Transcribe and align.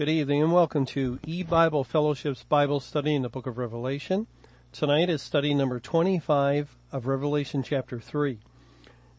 Good 0.00 0.08
evening 0.08 0.42
and 0.42 0.50
welcome 0.50 0.86
to 0.86 1.18
E-Bible 1.26 1.84
Fellowship's 1.84 2.42
Bible 2.44 2.80
study 2.80 3.14
in 3.14 3.20
the 3.20 3.28
book 3.28 3.46
of 3.46 3.58
Revelation. 3.58 4.28
Tonight 4.72 5.10
is 5.10 5.20
study 5.20 5.52
number 5.52 5.78
25 5.78 6.74
of 6.90 7.06
Revelation 7.06 7.62
chapter 7.62 8.00
3. 8.00 8.38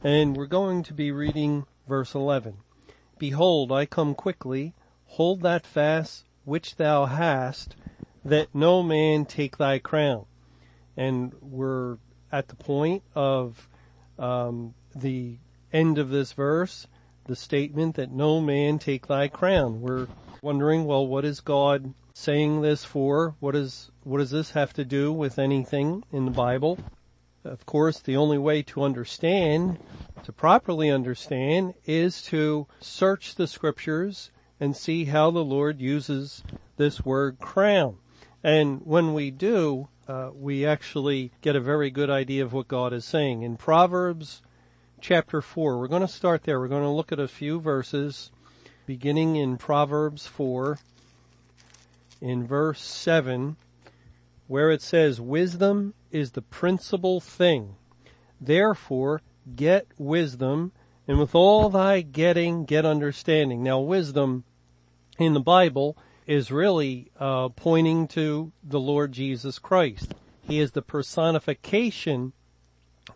And 0.04 0.36
we're 0.36 0.48
going 0.48 0.82
to 0.82 0.94
be 0.96 1.12
reading 1.12 1.68
verse 1.88 2.16
11. 2.16 2.58
Behold, 3.20 3.72
I 3.72 3.86
come 3.86 4.16
quickly. 4.16 4.74
Hold 5.06 5.44
that 5.44 5.68
fast 5.68 6.26
which 6.46 6.78
thou 6.78 7.06
hast, 7.06 7.76
that 8.26 8.48
no 8.52 8.82
man 8.82 9.26
take 9.26 9.58
thy 9.58 9.78
crown. 9.78 10.26
And 10.98 11.36
we're 11.42 12.00
at 12.32 12.48
the 12.48 12.56
point 12.56 13.04
of 13.14 13.70
um, 14.18 14.74
the 14.96 15.38
end 15.72 16.00
of 16.00 16.10
this 16.10 16.34
verse, 16.34 16.88
the 17.26 17.36
statement 17.36 17.98
that 17.98 18.10
no 18.10 18.42
man 18.42 18.80
take 18.80 19.06
thy 19.06 19.28
crown. 19.28 19.80
We're 19.82 20.08
wondering, 20.44 20.86
well, 20.86 21.06
what 21.06 21.24
is 21.24 21.40
God 21.40 21.94
saying 22.16 22.62
this 22.62 22.84
for? 22.84 23.36
What 23.40 23.56
is, 23.56 23.92
what 24.04 24.18
does 24.18 24.32
this 24.32 24.52
have 24.52 24.74
to 24.74 24.84
do 24.84 25.14
with 25.14 25.38
anything 25.38 26.04
in 26.12 26.26
the 26.26 26.32
Bible? 26.32 26.80
Of 27.44 27.68
course, 27.68 28.00
the 28.00 28.18
only 28.18 28.40
way 28.40 28.64
to 28.64 28.82
understand, 28.82 29.78
to 30.24 30.32
properly 30.32 30.90
understand, 30.90 31.76
is 31.86 32.24
to 32.24 32.66
search 32.80 33.36
the 33.36 33.46
scriptures 33.46 34.32
and 34.60 34.76
see 34.76 35.06
how 35.06 35.30
the 35.30 35.44
Lord 35.44 35.80
uses 35.80 36.44
this 36.76 37.06
word 37.06 37.38
crown. 37.40 37.98
And 38.44 38.82
when 38.84 39.14
we 39.14 39.30
do, 39.30 39.90
uh, 40.08 40.32
we 40.34 40.66
actually 40.66 41.32
get 41.42 41.56
a 41.56 41.62
very 41.62 41.92
good 41.92 42.10
idea 42.10 42.44
of 42.44 42.52
what 42.52 42.68
God 42.68 42.94
is 42.94 43.06
saying. 43.06 43.44
In 43.44 43.58
Proverbs 43.58 44.42
chapter 45.00 45.40
4, 45.40 45.78
we're 45.78 45.88
going 45.88 46.02
to 46.02 46.08
start 46.08 46.44
there. 46.44 46.60
We're 46.60 46.68
going 46.68 46.82
to 46.82 46.90
look 46.90 47.12
at 47.12 47.20
a 47.20 47.28
few 47.28 47.60
verses 47.60 48.32
beginning 48.92 49.38
in 49.38 49.56
Proverbs 49.56 50.28
4 50.28 50.78
in 52.20 52.46
verse 52.46 52.82
7 52.82 53.56
where 54.48 54.70
it 54.70 54.82
says 54.82 55.22
wisdom 55.22 55.94
is 56.12 56.32
the 56.32 56.42
principal 56.42 57.22
thing. 57.22 57.78
Therefore 58.42 59.22
get 59.56 59.88
wisdom 59.98 60.74
and 61.08 61.18
with 61.18 61.34
all 61.34 61.70
thy 61.70 62.02
getting 62.02 62.66
get 62.66 62.86
understanding. 62.86 63.64
Now 63.64 63.80
wisdom 63.80 64.44
in 65.18 65.34
the 65.34 65.40
Bible 65.40 65.98
is 66.28 66.52
really 66.52 67.12
uh, 67.18 67.48
pointing 67.48 68.10
to 68.10 68.52
the 68.62 68.82
Lord 68.82 69.14
Jesus 69.14 69.58
Christ. 69.58 70.14
He 70.42 70.60
is 70.60 70.74
the 70.74 70.82
personification 70.82 72.34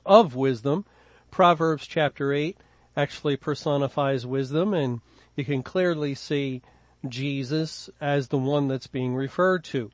of 0.06 0.36
wisdom. 0.36 0.86
Proverbs 1.32 1.86
chapter 1.86 2.32
8 2.32 2.56
actually 2.96 3.36
personifies 3.36 4.26
wisdom 4.26 4.74
and 4.74 5.02
you 5.36 5.46
can 5.46 5.64
clearly 5.64 6.16
see 6.16 6.62
Jesus 7.08 7.90
as 8.02 8.28
the 8.28 8.38
one 8.38 8.68
that's 8.68 8.88
being 8.88 9.16
referred 9.16 9.64
to. 9.66 9.92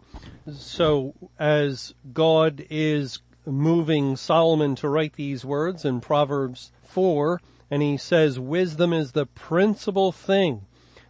So 0.51 1.13
as 1.39 1.93
God 2.13 2.65
is 2.69 3.19
moving 3.45 4.15
Solomon 4.15 4.75
to 4.75 4.87
write 4.87 5.13
these 5.13 5.43
words 5.43 5.83
in 5.83 6.01
Proverbs 6.01 6.71
4, 6.83 7.41
and 7.69 7.81
he 7.81 7.97
says 7.97 8.39
wisdom 8.39 8.93
is 8.93 9.11
the 9.11 9.25
principal 9.25 10.11
thing, 10.11 10.65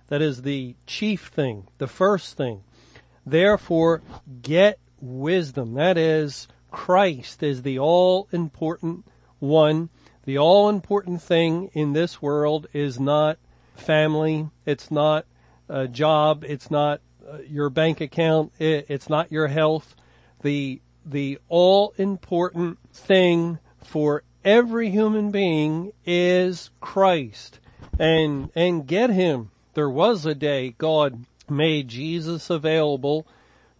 that 0.08 0.22
is 0.22 0.42
the 0.42 0.76
chief 0.86 1.28
thing, 1.28 1.68
the 1.78 1.88
first 1.88 2.38
thing. 2.38 2.64
Therefore, 3.26 4.02
get 4.42 4.80
wisdom. 5.00 5.74
That 5.74 5.98
is, 5.98 6.48
Christ 6.70 7.44
is 7.44 7.62
the 7.62 7.80
all 7.80 8.28
important 8.32 9.06
one. 9.40 9.90
The 10.24 10.38
all 10.38 10.70
important 10.70 11.22
thing 11.22 11.70
in 11.74 11.94
this 11.94 12.22
world 12.22 12.68
is 12.74 13.00
not 13.00 13.38
family. 13.82 14.50
It's 14.66 14.90
not 14.92 15.26
a 15.68 15.88
job. 15.88 16.44
It's 16.48 16.72
not 16.72 17.02
uh, 17.28 17.40
your 17.48 17.70
bank 17.70 18.02
account. 18.02 18.54
It's 18.60 19.10
not 19.10 19.32
your 19.32 19.48
health. 19.48 19.96
The, 20.42 20.82
the 21.06 21.40
all 21.50 21.94
important 21.98 22.80
thing 22.94 23.60
for 23.84 24.24
every 24.44 24.90
human 24.90 25.32
being 25.32 25.94
is 26.06 26.70
Christ 26.80 27.60
and, 28.00 28.50
and 28.56 28.88
get 28.88 29.10
him. 29.10 29.52
There 29.74 29.90
was 29.90 30.26
a 30.26 30.36
day 30.36 30.76
God 30.78 31.26
made 31.50 31.88
Jesus 31.88 32.50
available 32.50 33.28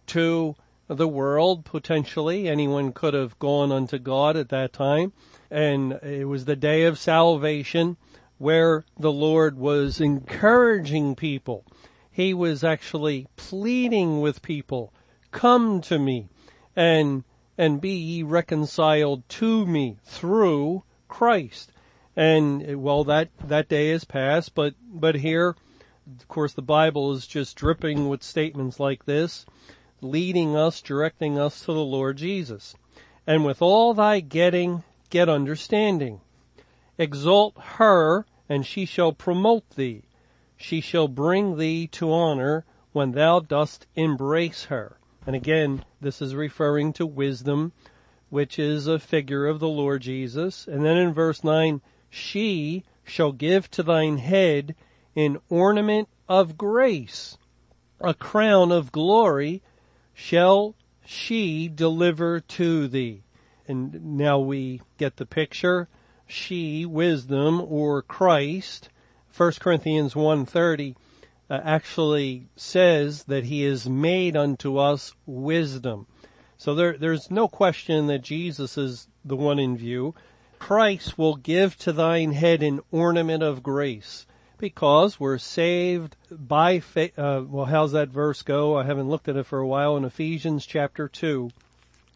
to 0.08 0.54
the 0.88 1.08
world 1.08 1.64
potentially. 1.64 2.48
Anyone 2.48 2.92
could 2.92 3.14
have 3.14 3.38
gone 3.38 3.72
unto 3.72 3.98
God 3.98 4.36
at 4.36 4.50
that 4.50 4.72
time. 4.72 5.12
And 5.50 5.94
it 6.02 6.26
was 6.26 6.44
the 6.44 6.56
day 6.56 6.84
of 6.84 6.98
salvation 6.98 7.96
where 8.42 8.84
the 8.98 9.12
Lord 9.12 9.56
was 9.56 10.00
encouraging 10.00 11.14
people. 11.14 11.64
He 12.10 12.34
was 12.34 12.64
actually 12.64 13.28
pleading 13.36 14.20
with 14.20 14.42
people, 14.42 14.92
come 15.30 15.80
to 15.82 15.96
me 15.96 16.26
and, 16.74 17.22
and 17.56 17.80
be 17.80 17.94
ye 17.94 18.24
reconciled 18.24 19.28
to 19.28 19.64
me 19.64 19.98
through 20.02 20.82
Christ. 21.06 21.70
And 22.16 22.82
well, 22.82 23.04
that, 23.04 23.28
that 23.44 23.68
day 23.68 23.90
is 23.90 24.04
past, 24.04 24.56
but, 24.56 24.74
but 24.92 25.14
here, 25.14 25.54
of 26.18 26.26
course, 26.26 26.52
the 26.52 26.62
Bible 26.62 27.12
is 27.12 27.28
just 27.28 27.54
dripping 27.54 28.08
with 28.08 28.24
statements 28.24 28.80
like 28.80 29.04
this, 29.04 29.46
leading 30.00 30.56
us, 30.56 30.82
directing 30.82 31.38
us 31.38 31.60
to 31.60 31.72
the 31.72 31.84
Lord 31.84 32.16
Jesus. 32.16 32.74
And 33.24 33.44
with 33.44 33.62
all 33.62 33.94
thy 33.94 34.18
getting, 34.18 34.82
get 35.10 35.28
understanding. 35.28 36.20
Exalt 36.98 37.54
her 37.76 38.26
and 38.48 38.66
she 38.66 38.84
shall 38.84 39.12
promote 39.12 39.70
thee. 39.70 40.02
She 40.56 40.80
shall 40.80 41.08
bring 41.08 41.56
thee 41.56 41.86
to 41.88 42.12
honor 42.12 42.64
when 42.92 43.12
thou 43.12 43.40
dost 43.40 43.86
embrace 43.94 44.64
her. 44.64 44.98
And 45.26 45.36
again, 45.36 45.84
this 46.00 46.20
is 46.20 46.34
referring 46.34 46.92
to 46.94 47.06
wisdom, 47.06 47.72
which 48.30 48.58
is 48.58 48.86
a 48.86 48.98
figure 48.98 49.46
of 49.46 49.60
the 49.60 49.68
Lord 49.68 50.02
Jesus. 50.02 50.66
And 50.66 50.84
then 50.84 50.96
in 50.96 51.12
verse 51.12 51.44
9, 51.44 51.80
she 52.10 52.84
shall 53.04 53.32
give 53.32 53.70
to 53.70 53.82
thine 53.82 54.18
head 54.18 54.74
an 55.16 55.38
ornament 55.48 56.08
of 56.28 56.56
grace, 56.56 57.36
a 58.00 58.14
crown 58.14 58.72
of 58.72 58.92
glory 58.92 59.62
shall 60.14 60.74
she 61.04 61.68
deliver 61.68 62.40
to 62.40 62.88
thee. 62.88 63.22
And 63.66 64.16
now 64.16 64.38
we 64.38 64.82
get 64.98 65.16
the 65.16 65.26
picture 65.26 65.88
she, 66.32 66.84
wisdom, 66.86 67.60
or 67.60 68.02
Christ, 68.02 68.88
1 69.36 69.52
Corinthians 69.60 70.14
1.30 70.14 70.94
uh, 71.48 71.60
actually 71.64 72.48
says 72.56 73.24
that 73.24 73.44
he 73.44 73.64
is 73.64 73.88
made 73.88 74.36
unto 74.36 74.78
us 74.78 75.14
wisdom. 75.26 76.06
So 76.56 76.74
there, 76.74 76.96
there's 76.96 77.30
no 77.30 77.48
question 77.48 78.06
that 78.06 78.22
Jesus 78.22 78.78
is 78.78 79.08
the 79.24 79.36
one 79.36 79.58
in 79.58 79.76
view. 79.76 80.14
Christ 80.58 81.18
will 81.18 81.36
give 81.36 81.76
to 81.78 81.92
thine 81.92 82.32
head 82.32 82.62
an 82.62 82.80
ornament 82.90 83.42
of 83.42 83.62
grace 83.62 84.26
because 84.58 85.18
we're 85.18 85.38
saved 85.38 86.16
by 86.30 86.78
faith. 86.78 87.18
Uh, 87.18 87.42
well, 87.48 87.64
how's 87.64 87.92
that 87.92 88.10
verse 88.10 88.42
go? 88.42 88.78
I 88.78 88.84
haven't 88.84 89.08
looked 89.08 89.28
at 89.28 89.36
it 89.36 89.46
for 89.46 89.58
a 89.58 89.66
while. 89.66 89.96
In 89.96 90.04
Ephesians 90.04 90.64
chapter 90.64 91.08
2, 91.08 91.50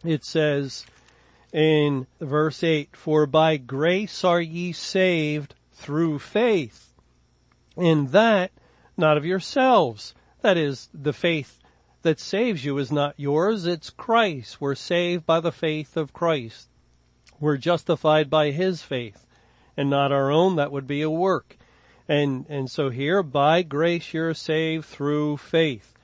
it 0.05 0.25
says, 0.25 0.87
in 1.57 2.07
verse 2.21 2.63
8, 2.63 2.91
for 2.95 3.27
by 3.27 3.57
grace 3.57 4.25
are 4.25 4.43
ye 4.43 4.73
saved 4.73 5.55
through 5.73 6.19
faith. 6.19 6.93
In 7.79 8.09
that, 8.09 8.51
not 8.95 9.17
of 9.17 9.25
yourselves. 9.25 10.15
That 10.43 10.59
is, 10.59 10.91
the 10.93 11.15
faith 11.15 11.59
that 12.03 12.21
saves 12.21 12.63
you 12.63 12.77
is 12.77 12.93
not 12.93 13.15
yours, 13.17 13.65
it's 13.65 13.89
Christ. 13.89 14.61
We're 14.61 14.75
saved 14.75 15.25
by 15.25 15.41
the 15.41 15.51
faith 15.51 15.97
of 15.97 16.13
Christ. 16.13 16.69
We're 17.41 17.57
justified 17.57 18.29
by 18.29 18.51
His 18.51 18.83
faith 18.83 19.27
and 19.79 19.89
not 19.89 20.13
our 20.13 20.31
own. 20.31 20.57
That 20.57 20.73
would 20.73 20.87
be 20.87 21.01
a 21.01 21.11
work. 21.11 21.57
And, 22.07 22.45
and 22.51 22.71
so 22.71 22.91
here, 22.91 23.23
by 23.23 23.63
grace 23.63 24.13
you're 24.13 24.35
saved 24.35 24.85
through 24.85 25.39
faith. 25.39 25.95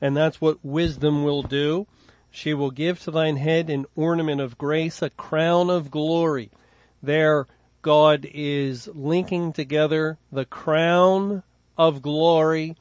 And 0.00 0.16
that's 0.16 0.40
what 0.40 0.64
wisdom 0.64 1.24
will 1.24 1.42
do. 1.42 1.88
She 2.30 2.54
will 2.54 2.70
give 2.70 3.00
to 3.00 3.10
thine 3.10 3.36
head 3.36 3.68
an 3.68 3.86
ornament 3.96 4.40
of 4.40 4.56
grace, 4.56 5.02
a 5.02 5.10
crown 5.10 5.68
of 5.68 5.90
glory. 5.90 6.50
There, 7.02 7.46
God 7.82 8.28
is 8.32 8.88
linking 8.88 9.52
together 9.52 10.18
the 10.30 10.44
crown 10.44 11.42
of 11.76 12.02
glory 12.02 12.76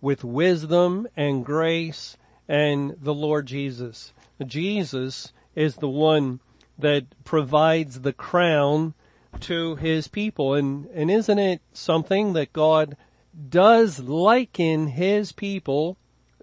with 0.00 0.24
wisdom 0.24 1.08
and 1.16 1.44
grace 1.44 2.16
and 2.48 2.96
the 3.00 3.14
Lord 3.14 3.46
Jesus. 3.46 4.12
Jesus 4.44 5.32
is 5.54 5.76
the 5.76 5.88
one 5.88 6.40
that 6.78 7.04
provides 7.24 8.00
the 8.00 8.12
crown 8.12 8.94
to 9.40 9.76
his 9.76 10.08
people. 10.08 10.54
And, 10.54 10.86
and 10.86 11.10
isn't 11.10 11.38
it 11.38 11.60
something 11.72 12.34
that 12.34 12.52
God 12.52 12.96
does 13.48 13.98
liken 13.98 14.88
his 14.88 15.32
people 15.32 15.96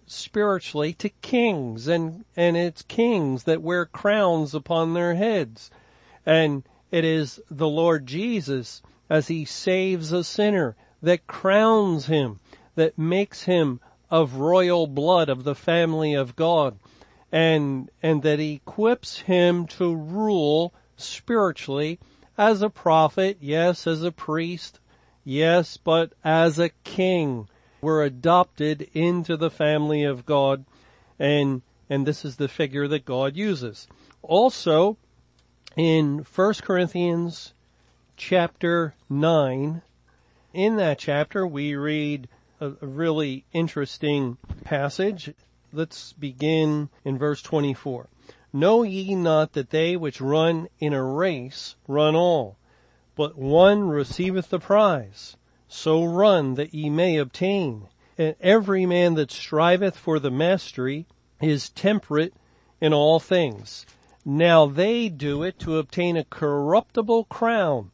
spiritually 0.07 0.93
to 0.93 1.09
kings 1.09 1.87
and, 1.87 2.25
and 2.35 2.57
it's 2.57 2.81
kings 2.83 3.43
that 3.43 3.61
wear 3.61 3.85
crowns 3.85 4.53
upon 4.53 4.93
their 4.93 5.15
heads. 5.15 5.69
And 6.25 6.63
it 6.91 7.03
is 7.03 7.39
the 7.49 7.67
Lord 7.67 8.05
Jesus 8.05 8.81
as 9.09 9.27
he 9.27 9.45
saves 9.45 10.11
a 10.11 10.23
sinner 10.23 10.75
that 11.01 11.27
crowns 11.27 12.05
him, 12.05 12.39
that 12.75 12.97
makes 12.97 13.43
him 13.43 13.79
of 14.09 14.35
royal 14.35 14.87
blood 14.87 15.29
of 15.29 15.43
the 15.43 15.55
family 15.55 16.13
of 16.13 16.35
God 16.35 16.77
and, 17.31 17.89
and 18.03 18.21
that 18.21 18.39
equips 18.39 19.21
him 19.21 19.65
to 19.65 19.93
rule 19.95 20.71
spiritually 20.95 21.99
as 22.37 22.61
a 22.61 22.69
prophet, 22.69 23.37
yes, 23.41 23.87
as 23.87 24.03
a 24.03 24.11
priest, 24.11 24.79
yes, 25.23 25.77
but 25.77 26.13
as 26.23 26.59
a 26.59 26.69
king. 26.83 27.47
We're 27.83 28.05
adopted 28.05 28.87
into 28.93 29.35
the 29.35 29.51
family 29.51 30.05
of 30.05 30.25
God 30.25 30.63
and, 31.19 31.61
and 31.89 32.05
this 32.05 32.23
is 32.23 32.37
the 32.37 32.47
figure 32.47 32.87
that 32.87 33.03
God 33.03 33.35
uses. 33.35 33.89
Also, 34.21 34.95
in 35.75 36.25
1 36.33 36.53
Corinthians 36.61 37.53
chapter 38.15 38.95
9, 39.09 39.81
in 40.53 40.75
that 40.77 40.97
chapter 40.97 41.45
we 41.45 41.75
read 41.75 42.29
a, 42.61 42.69
really 42.79 43.43
interesting 43.51 44.37
passage. 44.63 45.33
Let's 45.73 46.13
begin 46.13 46.87
in 47.03 47.17
verse 47.17 47.41
24. 47.41 48.07
Know 48.53 48.83
ye 48.83 49.13
not 49.13 49.51
that 49.53 49.71
they 49.71 49.97
which 49.97 50.21
run 50.21 50.69
in 50.79 50.93
a 50.93 51.03
race 51.03 51.75
run 51.89 52.15
all, 52.15 52.55
but 53.17 53.37
one 53.37 53.89
receiveth 53.89 54.49
the 54.51 54.59
prize. 54.59 55.35
So 55.75 56.05
run 56.05 56.53
that 56.53 56.75
ye 56.75 56.91
may 56.91 57.17
obtain. 57.17 57.87
And 58.15 58.35
every 58.39 58.85
man 58.85 59.15
that 59.15 59.31
striveth 59.31 59.97
for 59.97 60.19
the 60.19 60.29
mastery 60.29 61.07
is 61.41 61.71
temperate 61.71 62.35
in 62.79 62.93
all 62.93 63.19
things. 63.19 63.87
Now 64.23 64.67
they 64.67 65.09
do 65.09 65.41
it 65.41 65.57
to 65.59 65.79
obtain 65.79 66.15
a 66.15 66.25
corruptible 66.25 67.23
crown, 67.25 67.89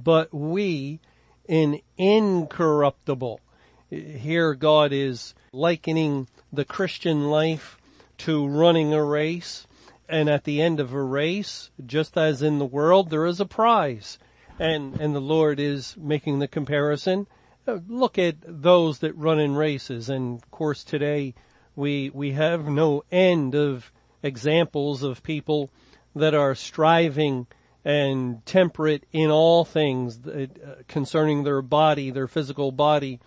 but 0.00 0.32
we 0.32 1.00
an 1.48 1.80
incorruptible. 1.96 3.40
Here 3.88 4.52
God 4.52 4.92
is 4.92 5.34
likening 5.52 6.28
the 6.52 6.66
Christian 6.66 7.30
life 7.30 7.78
to 8.18 8.46
running 8.46 8.92
a 8.92 9.02
race 9.02 9.66
and 10.06 10.28
at 10.28 10.44
the 10.44 10.60
end 10.60 10.80
of 10.80 10.92
a 10.92 11.02
race, 11.02 11.70
just 11.84 12.18
as 12.18 12.42
in 12.42 12.58
the 12.58 12.66
world, 12.66 13.08
there 13.08 13.24
is 13.24 13.40
a 13.40 13.46
prize. 13.46 14.18
And, 14.58 14.98
and 15.00 15.14
the 15.14 15.20
Lord 15.20 15.60
is 15.60 15.96
making 15.98 16.38
the 16.38 16.48
comparison. 16.48 17.26
Uh, 17.66 17.78
look 17.88 18.18
at 18.18 18.36
those 18.46 19.00
that 19.00 19.16
run 19.16 19.38
in 19.38 19.54
races. 19.54 20.08
And 20.08 20.38
of 20.42 20.50
course 20.50 20.82
today 20.82 21.34
we, 21.74 22.10
we 22.10 22.32
have 22.32 22.66
no 22.66 23.04
end 23.12 23.54
of 23.54 23.92
examples 24.22 25.02
of 25.02 25.22
people 25.22 25.70
that 26.14 26.34
are 26.34 26.54
striving 26.54 27.46
and 27.84 28.44
temperate 28.46 29.04
in 29.12 29.30
all 29.30 29.64
things 29.64 30.26
uh, 30.26 30.46
concerning 30.88 31.44
their 31.44 31.62
body, 31.62 32.10
their 32.10 32.26
physical 32.26 32.72
body. 32.72 33.20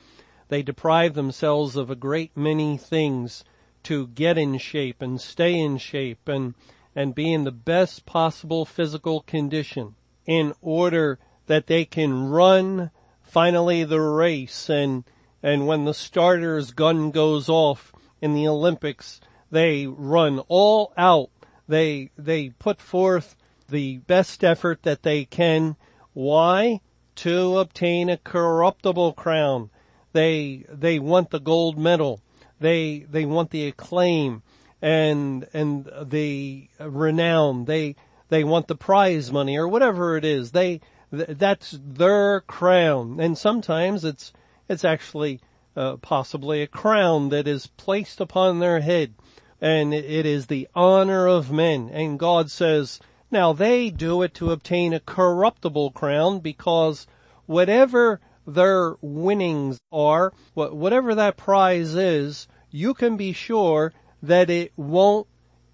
They 0.48 0.64
deprive 0.64 1.14
themselves 1.14 1.76
of 1.76 1.92
a 1.92 1.96
great 1.96 2.36
many 2.36 2.76
things 2.76 3.44
to 3.84 4.08
get 4.08 4.38
in 4.38 4.58
shape 4.58 5.02
and 5.02 5.22
stay 5.22 5.58
in 5.58 5.78
shape 5.78 6.28
and, 6.28 6.56
and 6.96 7.14
be 7.14 7.32
in 7.32 7.44
the 7.44 7.52
best 7.52 8.06
possible 8.06 8.66
physical 8.66 9.22
condition 9.22 9.96
in 10.30 10.54
order 10.62 11.18
that 11.48 11.66
they 11.66 11.84
can 11.84 12.30
run 12.30 12.92
finally 13.24 13.84
the 13.84 14.00
race 14.00 14.70
and, 14.70 15.04
and 15.42 15.66
when 15.66 15.86
the 15.86 15.94
starter's 15.94 16.70
gun 16.70 17.10
goes 17.10 17.50
off 17.50 17.92
in 18.22 18.36
the 18.36 18.48
Olympics, 18.48 19.20
they 19.50 19.88
run 19.88 20.38
all 20.48 20.94
out. 20.96 21.32
They, 21.68 22.12
they 22.16 22.50
put 22.50 22.80
forth 22.80 23.36
the 23.70 23.98
best 23.98 24.44
effort 24.44 24.84
that 24.84 25.02
they 25.02 25.26
can. 25.26 25.76
Why? 26.14 26.82
To 27.16 27.58
obtain 27.58 28.12
a 28.12 28.18
corruptible 28.18 29.14
crown. 29.14 29.72
They, 30.14 30.64
they 30.70 31.00
want 31.00 31.32
the 31.32 31.40
gold 31.40 31.80
medal. 31.80 32.22
They, 32.60 33.04
they 33.10 33.26
want 33.26 33.50
the 33.50 33.66
acclaim 33.66 34.44
and, 34.80 35.48
and 35.54 35.90
the 36.04 36.70
renown. 36.80 37.66
They, 37.66 37.96
they 38.30 38.44
want 38.44 38.68
the 38.68 38.76
prize 38.76 39.32
money 39.32 39.58
or 39.58 39.68
whatever 39.68 40.16
it 40.18 40.24
is. 40.24 40.52
They, 40.52 40.82
that's 41.12 41.78
their 41.84 42.42
crown. 42.42 43.20
And 43.20 43.38
sometimes 43.38 44.06
it's, 44.06 44.32
it's 44.68 44.86
actually, 44.86 45.42
uh, 45.76 45.98
possibly 45.98 46.62
a 46.62 46.68
crown 46.68 47.30
that 47.30 47.48
is 47.48 47.68
placed 47.68 48.22
upon 48.22 48.60
their 48.60 48.80
head. 48.80 49.14
And 49.62 49.94
it 49.94 50.26
is 50.26 50.48
the 50.48 50.68
honor 50.74 51.28
of 51.28 51.52
men. 51.52 51.90
And 51.92 52.18
God 52.18 52.50
says, 52.50 53.00
now 53.32 53.54
they 53.54 53.90
do 53.90 54.22
it 54.22 54.34
to 54.36 54.52
obtain 54.52 54.94
a 54.94 55.00
corruptible 55.00 55.92
crown 55.92 56.40
because 56.40 57.06
whatever 57.46 58.20
their 58.48 58.96
winnings 59.02 59.80
are, 59.92 60.34
whatever 60.54 61.16
that 61.16 61.38
prize 61.38 61.94
is, 61.94 62.48
you 62.72 62.94
can 62.94 63.18
be 63.18 63.34
sure 63.34 63.94
that 64.22 64.50
it 64.50 64.72
won't 64.76 65.28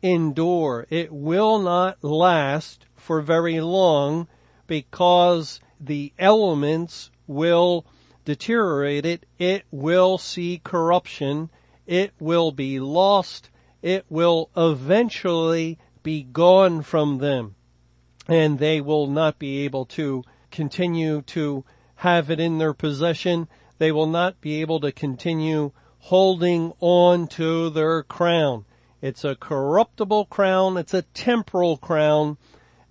endure. 0.06 0.86
It 0.92 1.12
will 1.12 1.58
not 1.58 2.04
last 2.04 2.86
for 2.96 3.22
very 3.22 3.60
long 3.60 4.28
because 4.68 5.60
the 5.80 6.14
elements 6.20 7.10
will 7.26 7.86
deteriorate 8.24 9.06
it. 9.06 9.26
It 9.40 9.64
will 9.72 10.20
see 10.20 10.62
corruption. 10.64 11.50
It 11.88 12.14
will 12.20 12.52
be 12.52 12.80
lost. 12.80 13.50
It 13.82 14.06
will 14.08 14.52
eventually 14.56 15.80
be 16.04 16.22
gone 16.22 16.84
from 16.84 17.18
them 17.18 17.56
and 18.28 18.60
they 18.60 18.82
will 18.82 19.08
not 19.08 19.40
be 19.40 19.66
able 19.66 19.86
to 19.86 20.24
continue 20.52 21.22
to 21.24 21.64
have 21.96 22.30
it 22.30 22.40
in 22.40 22.60
their 22.60 22.74
possession. 22.74 23.48
They 23.80 23.92
will 23.92 24.08
not 24.08 24.40
be 24.40 24.62
able 24.62 24.80
to 24.82 24.92
continue 24.92 25.72
holding 25.98 26.74
on 26.80 27.28
to 27.28 27.72
their 27.72 28.04
crown. 28.04 28.66
It's 29.02 29.24
a 29.24 29.36
corruptible 29.36 30.26
crown. 30.26 30.78
It's 30.78 30.94
a 30.94 31.02
temporal 31.02 31.78
crown. 31.78 32.38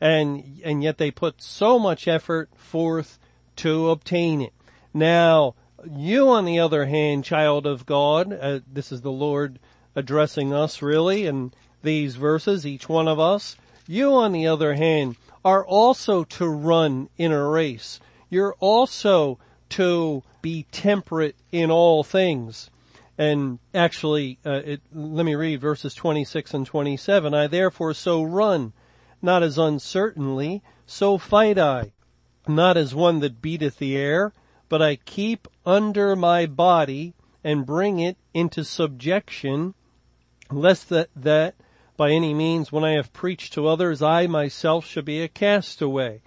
And, 0.00 0.60
and 0.64 0.82
yet 0.82 0.98
they 0.98 1.10
put 1.10 1.40
so 1.42 1.78
much 1.78 2.06
effort 2.06 2.50
forth 2.56 3.18
to 3.56 3.90
obtain 3.90 4.40
it. 4.42 4.52
Now, 4.92 5.54
you 5.90 6.28
on 6.28 6.44
the 6.44 6.60
other 6.60 6.86
hand, 6.86 7.24
child 7.24 7.66
of 7.66 7.86
God, 7.86 8.32
uh, 8.32 8.60
this 8.70 8.92
is 8.92 9.02
the 9.02 9.12
Lord 9.12 9.58
addressing 9.94 10.52
us 10.52 10.82
really 10.82 11.26
in 11.26 11.52
these 11.82 12.16
verses, 12.16 12.66
each 12.66 12.88
one 12.88 13.08
of 13.08 13.20
us. 13.20 13.56
You 13.86 14.14
on 14.14 14.32
the 14.32 14.46
other 14.46 14.74
hand 14.74 15.16
are 15.44 15.64
also 15.64 16.24
to 16.24 16.48
run 16.48 17.08
in 17.16 17.32
a 17.32 17.48
race. 17.48 18.00
You're 18.30 18.54
also 18.58 19.38
to 19.70 20.22
be 20.40 20.66
temperate 20.72 21.36
in 21.52 21.70
all 21.70 22.02
things. 22.02 22.70
And 23.16 23.61
actually, 23.72 24.38
uh, 24.44 24.62
it, 24.64 24.81
let 24.93 25.25
me 25.25 25.35
read 25.35 25.61
verses 25.61 25.94
26 25.94 26.54
and 26.54 26.66
27. 26.66 27.33
I 27.33 27.47
therefore 27.47 27.94
so 27.94 28.23
run, 28.23 28.73
not 29.23 29.42
as 29.42 29.56
uncertainly, 29.56 30.62
so 30.87 31.18
fight 31.18 31.59
I, 31.59 31.92
not 32.49 32.76
as 32.76 32.94
one 32.94 33.21
that 33.21 33.40
beateth 33.40 33.78
the 33.78 33.97
air, 33.97 34.33
but 34.68 34.83
I 34.83 34.97
keep 34.97 35.47
under 35.64 36.16
my 36.16 36.47
body 36.47 37.14
and 37.44 37.66
bring 37.66 38.00
it 38.00 38.16
into 38.33 38.64
subjection, 38.64 39.75
lest 40.50 40.88
that, 40.88 41.11
that 41.14 41.54
by 41.97 42.11
any 42.11 42.35
means 42.35 42.73
when 42.73 42.85
I 42.85 42.92
have 42.92 43.12
preached 43.12 43.52
to 43.52 43.68
others, 43.68 44.02
I 44.02 44.26
myself 44.26 44.87
should 44.87 45.04
be 45.04 45.23
a 45.23 45.28
castaway. 45.28 46.21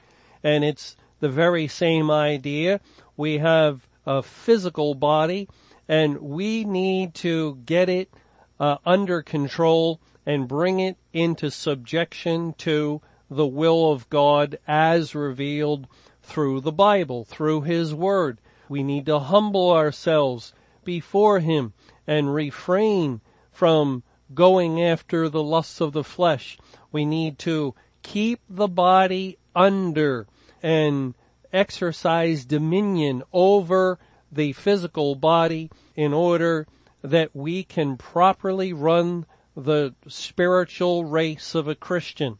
And 0.43 0.63
it's 0.63 0.95
the 1.19 1.29
very 1.29 1.67
same 1.67 2.09
idea. 2.09 2.79
We 3.17 3.39
have 3.39 3.87
a 4.05 4.23
physical 4.23 4.93
body 4.93 5.49
and 5.87 6.17
we 6.19 6.63
need 6.63 7.13
to 7.15 7.55
get 7.65 7.89
it 7.89 8.13
uh, 8.59 8.77
under 8.85 9.21
control 9.21 10.01
and 10.25 10.47
bring 10.47 10.79
it 10.79 10.97
into 11.13 11.49
subjection 11.49 12.53
to 12.57 13.01
the 13.29 13.47
will 13.47 13.91
of 13.91 14.09
God 14.09 14.57
as 14.67 15.15
revealed 15.15 15.87
through 16.21 16.61
the 16.61 16.71
Bible, 16.71 17.23
through 17.23 17.61
His 17.61 17.93
Word. 17.93 18.39
We 18.67 18.83
need 18.83 19.05
to 19.05 19.19
humble 19.19 19.71
ourselves 19.71 20.53
before 20.83 21.39
Him 21.39 21.73
and 22.05 22.33
refrain 22.33 23.21
from 23.51 24.03
going 24.33 24.81
after 24.81 25.29
the 25.29 25.43
lusts 25.43 25.79
of 25.79 25.93
the 25.93 26.03
flesh. 26.03 26.57
We 26.91 27.05
need 27.05 27.39
to 27.39 27.75
keep 28.03 28.41
the 28.49 28.67
body 28.67 29.37
under 29.55 30.27
and 30.61 31.15
exercise 31.53 32.45
dominion 32.45 33.23
over 33.31 33.99
the 34.31 34.53
physical 34.53 35.15
body 35.15 35.69
in 35.95 36.13
order 36.13 36.67
that 37.01 37.35
we 37.35 37.63
can 37.63 37.97
properly 37.97 38.73
run 38.73 39.25
the 39.55 39.93
spiritual 40.07 41.05
race 41.05 41.55
of 41.55 41.67
a 41.67 41.75
Christian. 41.75 42.37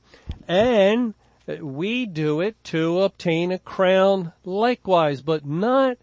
And 0.47 1.13
we 1.59 2.05
do 2.05 2.41
it 2.41 2.61
to 2.65 3.01
obtain 3.01 3.51
a 3.51 3.59
crown 3.59 4.33
likewise, 4.43 5.21
but 5.21 5.45
not 5.45 5.97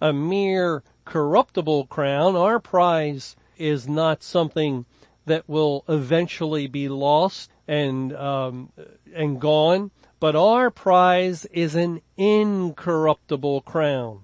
a 0.00 0.12
mere 0.12 0.82
corruptible 1.04 1.86
crown. 1.86 2.34
Our 2.34 2.58
prize 2.58 3.36
is 3.56 3.88
not 3.88 4.22
something 4.22 4.86
that 5.26 5.48
will 5.48 5.84
eventually 5.88 6.66
be 6.66 6.88
lost 6.88 7.50
and 7.68 8.12
um, 8.14 8.72
and 9.14 9.40
gone, 9.40 9.90
but 10.20 10.36
our 10.36 10.70
prize 10.70 11.44
is 11.46 11.74
an 11.74 12.00
incorruptible 12.16 13.62
crown. 13.62 14.22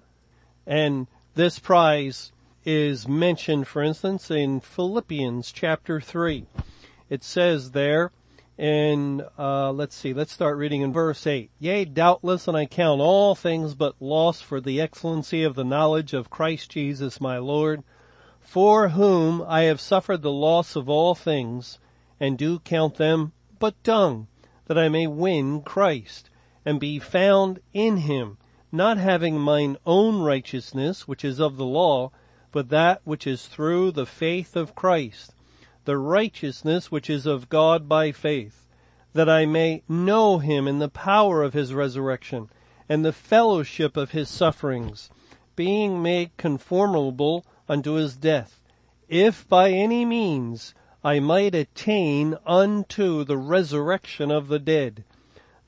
And 0.66 1.06
this 1.34 1.58
prize 1.58 2.32
is 2.64 3.08
mentioned, 3.08 3.66
for 3.66 3.82
instance, 3.82 4.30
in 4.30 4.60
Philippians 4.60 5.50
chapter 5.52 6.00
3. 6.00 6.46
It 7.10 7.24
says 7.24 7.72
there, 7.72 8.12
and 8.58 9.26
uh, 9.38 9.72
let's 9.72 9.96
see, 9.96 10.12
let's 10.12 10.32
start 10.32 10.56
reading 10.56 10.82
in 10.82 10.92
verse 10.92 11.26
8. 11.26 11.50
Yea, 11.58 11.84
doubtless, 11.84 12.46
and 12.46 12.56
I 12.56 12.66
count 12.66 13.00
all 13.00 13.34
things 13.34 13.74
but 13.74 13.96
loss 14.00 14.40
for 14.40 14.60
the 14.60 14.80
excellency 14.80 15.42
of 15.42 15.54
the 15.54 15.64
knowledge 15.64 16.12
of 16.12 16.30
Christ 16.30 16.70
Jesus 16.70 17.20
my 17.20 17.38
Lord, 17.38 17.82
for 18.40 18.90
whom 18.90 19.42
I 19.48 19.62
have 19.62 19.80
suffered 19.80 20.22
the 20.22 20.30
loss 20.30 20.76
of 20.76 20.88
all 20.88 21.14
things, 21.14 21.78
and 22.20 22.38
do 22.38 22.60
count 22.60 22.96
them 22.96 23.32
but 23.58 23.82
dung, 23.82 24.28
that 24.66 24.78
I 24.78 24.88
may 24.88 25.06
win 25.06 25.62
Christ, 25.62 26.30
and 26.64 26.78
be 26.78 26.98
found 26.98 27.60
in 27.72 27.98
him, 27.98 28.38
not 28.74 28.96
having 28.96 29.38
mine 29.38 29.76
own 29.84 30.22
righteousness, 30.22 31.06
which 31.06 31.24
is 31.24 31.38
of 31.38 31.58
the 31.58 31.64
law, 31.64 32.10
but 32.50 32.70
that 32.70 33.02
which 33.04 33.26
is 33.26 33.46
through 33.46 33.90
the 33.90 34.06
faith 34.06 34.56
of 34.56 34.74
Christ, 34.74 35.34
the 35.84 35.98
righteousness 35.98 36.90
which 36.90 37.10
is 37.10 37.26
of 37.26 37.50
God 37.50 37.86
by 37.86 38.12
faith, 38.12 38.66
that 39.12 39.28
I 39.28 39.44
may 39.44 39.82
know 39.88 40.38
him 40.38 40.66
in 40.66 40.78
the 40.78 40.88
power 40.88 41.42
of 41.42 41.52
his 41.52 41.74
resurrection, 41.74 42.48
and 42.88 43.04
the 43.04 43.12
fellowship 43.12 43.96
of 43.96 44.12
his 44.12 44.30
sufferings, 44.30 45.10
being 45.54 46.02
made 46.02 46.34
conformable 46.38 47.44
unto 47.68 47.92
his 47.92 48.16
death, 48.16 48.60
if 49.08 49.46
by 49.48 49.70
any 49.70 50.06
means 50.06 50.74
I 51.04 51.20
might 51.20 51.54
attain 51.54 52.38
unto 52.46 53.24
the 53.24 53.36
resurrection 53.36 54.30
of 54.30 54.48
the 54.48 54.58
dead, 54.58 55.04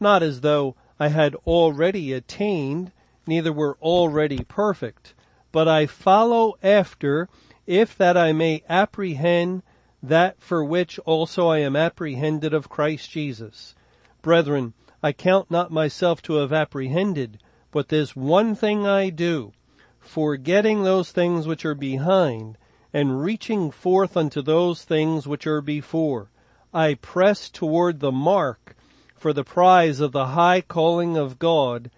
not 0.01 0.23
as 0.23 0.41
though 0.41 0.75
I 0.99 1.09
had 1.09 1.35
already 1.47 2.13
attained, 2.13 2.93
neither 3.27 3.53
were 3.53 3.79
already 3.81 4.45
perfect, 4.45 5.15
but 5.53 5.69
I 5.69 5.87
follow 5.87 6.55
after, 6.63 7.29
if 7.67 7.97
that 7.97 8.17
I 8.17 8.33
may 8.33 8.63
apprehend 8.69 9.63
that 10.03 10.41
for 10.43 10.65
which 10.65 10.99
also 11.01 11.49
I 11.49 11.59
am 11.59 11.77
apprehended 11.77 12.53
of 12.53 12.69
Christ 12.69 13.11
Jesus. 13.11 13.75
Brethren, 14.21 14.75
I 15.03 15.13
count 15.13 15.51
not 15.51 15.71
myself 15.71 16.21
to 16.23 16.35
have 16.35 16.53
apprehended, 16.53 17.39
but 17.71 17.89
this 17.89 18.15
one 18.15 18.55
thing 18.55 18.87
I 18.87 19.11
do, 19.11 19.53
forgetting 19.99 20.83
those 20.83 21.13
things 21.13 21.47
which 21.47 21.65
are 21.65 21.75
behind, 21.75 22.59
and 22.93 23.23
reaching 23.23 23.71
forth 23.71 24.17
unto 24.17 24.43
those 24.43 24.85
things 24.85 25.27
which 25.27 25.47
are 25.47 25.61
before. 25.61 26.31
I 26.73 26.95
press 26.95 27.49
toward 27.49 28.01
the 28.01 28.13
mark 28.13 28.77
for 29.15 29.33
the 29.33 29.45
prize 29.45 30.01
of 30.01 30.13
the 30.13 30.27
high 30.27 30.61
calling 30.61 31.17
of 31.17 31.39
God 31.39 31.91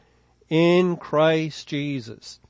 in 0.48 0.96
Christ 0.96 1.68
Jesus. 1.68 2.40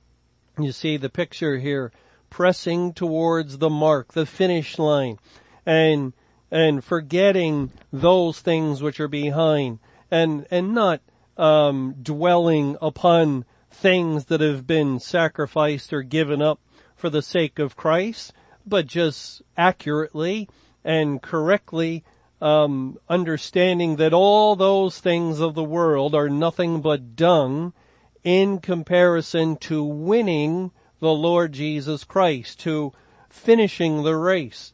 You 0.58 0.72
see 0.72 0.96
the 0.96 1.10
picture 1.10 1.58
here, 1.58 1.92
pressing 2.30 2.92
towards 2.92 3.58
the 3.58 3.70
mark, 3.70 4.12
the 4.12 4.26
finish 4.26 4.78
line, 4.78 5.18
and, 5.64 6.12
and 6.50 6.82
forgetting 6.84 7.70
those 7.92 8.40
things 8.40 8.82
which 8.82 9.00
are 9.00 9.08
behind, 9.08 9.78
and, 10.10 10.46
and 10.50 10.74
not, 10.74 11.00
um, 11.36 11.94
dwelling 12.02 12.76
upon 12.80 13.44
things 13.70 14.26
that 14.26 14.40
have 14.40 14.66
been 14.66 14.98
sacrificed 14.98 15.92
or 15.92 16.02
given 16.02 16.40
up 16.40 16.60
for 16.94 17.10
the 17.10 17.22
sake 17.22 17.58
of 17.58 17.76
Christ, 17.76 18.32
but 18.64 18.86
just 18.86 19.42
accurately 19.56 20.48
and 20.84 21.20
correctly 21.20 22.04
um, 22.40 22.98
understanding 23.08 23.96
that 23.96 24.12
all 24.12 24.56
those 24.56 24.98
things 24.98 25.40
of 25.40 25.54
the 25.54 25.64
world 25.64 26.14
are 26.14 26.28
nothing 26.28 26.80
but 26.80 27.16
dung 27.16 27.72
in 28.26 28.59
comparison 28.59 29.54
to 29.54 29.85
winning 29.85 30.73
the 30.99 31.12
Lord 31.12 31.52
Jesus 31.52 32.02
Christ, 32.02 32.59
to 32.61 32.92
finishing 33.28 34.02
the 34.02 34.16
race, 34.16 34.73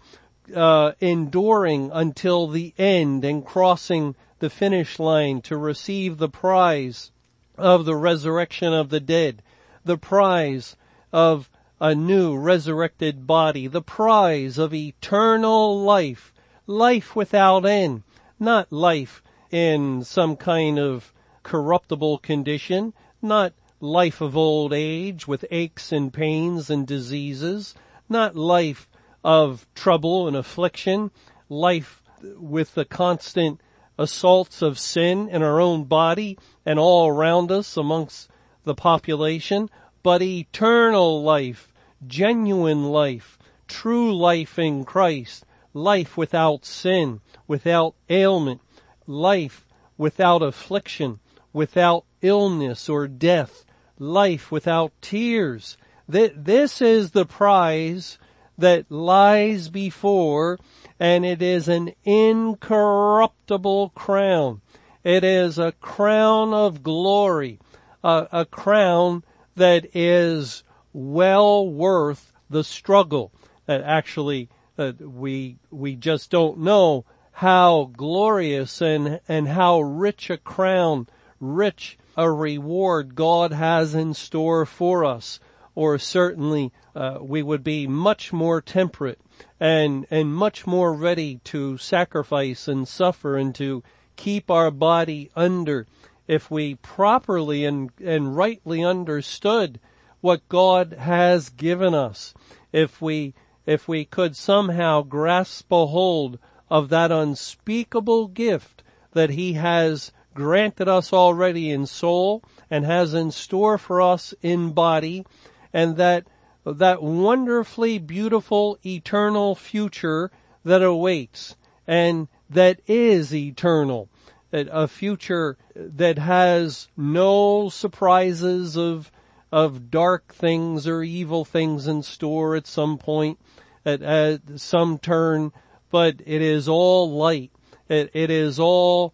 uh, 0.56 0.92
enduring 1.00 1.90
until 1.92 2.46
the 2.46 2.72
end 2.78 3.26
and 3.26 3.44
crossing 3.44 4.16
the 4.38 4.48
finish 4.48 4.98
line 4.98 5.42
to 5.42 5.58
receive 5.58 6.16
the 6.16 6.30
prize 6.30 7.10
of 7.58 7.84
the 7.84 7.94
resurrection 7.94 8.72
of 8.72 8.88
the 8.88 9.00
dead, 9.00 9.42
the 9.84 9.98
prize 9.98 10.74
of 11.12 11.50
a 11.78 11.94
new 11.94 12.34
resurrected 12.34 13.26
body, 13.26 13.66
the 13.66 13.82
prize 13.82 14.56
of 14.56 14.72
eternal 14.72 15.78
life 15.78 16.32
life 16.66 17.14
without 17.14 17.66
end, 17.66 18.02
not 18.40 18.72
life 18.72 19.22
in 19.50 20.02
some 20.02 20.36
kind 20.36 20.78
of 20.78 21.12
corruptible 21.42 22.16
condition, 22.16 22.94
not 23.22 23.52
life 23.80 24.20
of 24.20 24.36
old 24.36 24.72
age 24.72 25.26
with 25.26 25.44
aches 25.50 25.92
and 25.92 26.12
pains 26.12 26.68
and 26.68 26.86
diseases, 26.86 27.74
not 28.08 28.36
life 28.36 28.88
of 29.24 29.66
trouble 29.74 30.26
and 30.26 30.36
affliction, 30.36 31.10
life 31.48 32.02
with 32.36 32.74
the 32.74 32.84
constant 32.84 33.60
assaults 33.98 34.62
of 34.62 34.78
sin 34.78 35.28
in 35.28 35.42
our 35.42 35.60
own 35.60 35.84
body 35.84 36.38
and 36.64 36.78
all 36.78 37.08
around 37.08 37.50
us 37.50 37.76
amongst 37.76 38.28
the 38.64 38.74
population, 38.74 39.68
but 40.02 40.22
eternal 40.22 41.22
life, 41.22 41.72
genuine 42.06 42.84
life, 42.84 43.38
true 43.68 44.14
life 44.14 44.58
in 44.58 44.84
Christ, 44.84 45.44
life 45.74 46.16
without 46.16 46.64
sin, 46.64 47.20
without 47.46 47.94
ailment, 48.08 48.60
life 49.06 49.66
without 49.96 50.42
affliction, 50.42 51.20
without 51.52 52.04
illness 52.22 52.88
or 52.88 53.06
death, 53.08 53.64
life 53.98 54.50
without 54.50 54.92
tears. 55.02 55.76
This 56.08 56.80
is 56.80 57.10
the 57.10 57.26
prize 57.26 58.18
that 58.58 58.90
lies 58.90 59.68
before 59.68 60.58
and 61.00 61.24
it 61.24 61.42
is 61.42 61.68
an 61.68 61.92
incorruptible 62.04 63.90
crown. 63.90 64.60
It 65.02 65.24
is 65.24 65.58
a 65.58 65.72
crown 65.72 66.54
of 66.54 66.82
glory, 66.82 67.58
a, 68.04 68.28
a 68.30 68.44
crown 68.44 69.24
that 69.56 69.86
is 69.94 70.62
well 70.92 71.68
worth 71.68 72.32
the 72.48 72.62
struggle. 72.62 73.32
That 73.66 73.82
actually 73.82 74.48
that 74.76 75.00
we 75.00 75.58
we 75.70 75.96
just 75.96 76.30
don't 76.30 76.58
know 76.58 77.04
how 77.32 77.90
glorious 77.96 78.80
and 78.80 79.20
and 79.28 79.48
how 79.48 79.80
rich 79.80 80.30
a 80.30 80.36
crown, 80.36 81.08
rich 81.40 81.98
a 82.16 82.30
reward 82.30 83.14
God 83.14 83.52
has 83.52 83.94
in 83.94 84.14
store 84.14 84.66
for 84.66 85.04
us. 85.04 85.40
Or 85.74 85.98
certainly 85.98 86.72
uh, 86.94 87.18
we 87.20 87.42
would 87.42 87.64
be 87.64 87.86
much 87.86 88.32
more 88.32 88.60
temperate 88.60 89.18
and 89.58 90.06
and 90.10 90.34
much 90.34 90.66
more 90.66 90.92
ready 90.92 91.40
to 91.44 91.78
sacrifice 91.78 92.68
and 92.68 92.86
suffer 92.86 93.36
and 93.38 93.54
to 93.54 93.82
keep 94.16 94.50
our 94.50 94.70
body 94.70 95.30
under 95.34 95.86
if 96.28 96.50
we 96.50 96.74
properly 96.74 97.64
and 97.64 97.90
and 98.04 98.36
rightly 98.36 98.84
understood 98.84 99.80
what 100.20 100.48
God 100.48 100.92
has 100.92 101.48
given 101.48 101.94
us. 101.94 102.34
If 102.72 103.00
we 103.00 103.34
if 103.64 103.88
we 103.88 104.04
could 104.04 104.36
somehow 104.36 105.02
grasp 105.02 105.72
a 105.72 105.86
hold 105.86 106.38
of 106.68 106.88
that 106.88 107.10
unspeakable 107.10 108.28
gift 108.28 108.82
that 109.12 109.30
he 109.30 109.54
has 109.54 110.12
granted 110.34 110.88
us 110.88 111.12
already 111.12 111.70
in 111.70 111.86
soul 111.86 112.42
and 112.70 112.84
has 112.84 113.14
in 113.14 113.30
store 113.30 113.78
for 113.78 114.00
us 114.00 114.34
in 114.42 114.72
body 114.72 115.24
and 115.72 115.96
that 115.96 116.26
that 116.64 117.02
wonderfully 117.02 117.98
beautiful 117.98 118.78
eternal 118.86 119.54
future 119.54 120.30
that 120.64 120.82
awaits 120.82 121.56
and 121.86 122.28
that 122.48 122.80
is 122.86 123.34
eternal 123.34 124.08
a 124.52 124.86
future 124.86 125.56
that 125.74 126.18
has 126.18 126.88
no 126.96 127.68
surprises 127.68 128.76
of 128.76 129.10
of 129.52 129.90
dark 129.90 130.34
things 130.34 130.86
or 130.86 131.02
evil 131.02 131.44
things 131.44 131.86
in 131.86 132.02
store 132.02 132.56
at 132.56 132.66
some 132.66 132.96
point, 132.96 133.38
at, 133.84 134.00
at 134.00 134.40
some 134.56 134.98
turn, 134.98 135.52
but 135.90 136.16
it 136.24 136.40
is 136.40 136.66
all 136.66 137.10
light. 137.10 137.52
It, 137.86 138.10
it 138.14 138.30
is 138.30 138.58
all 138.58 139.12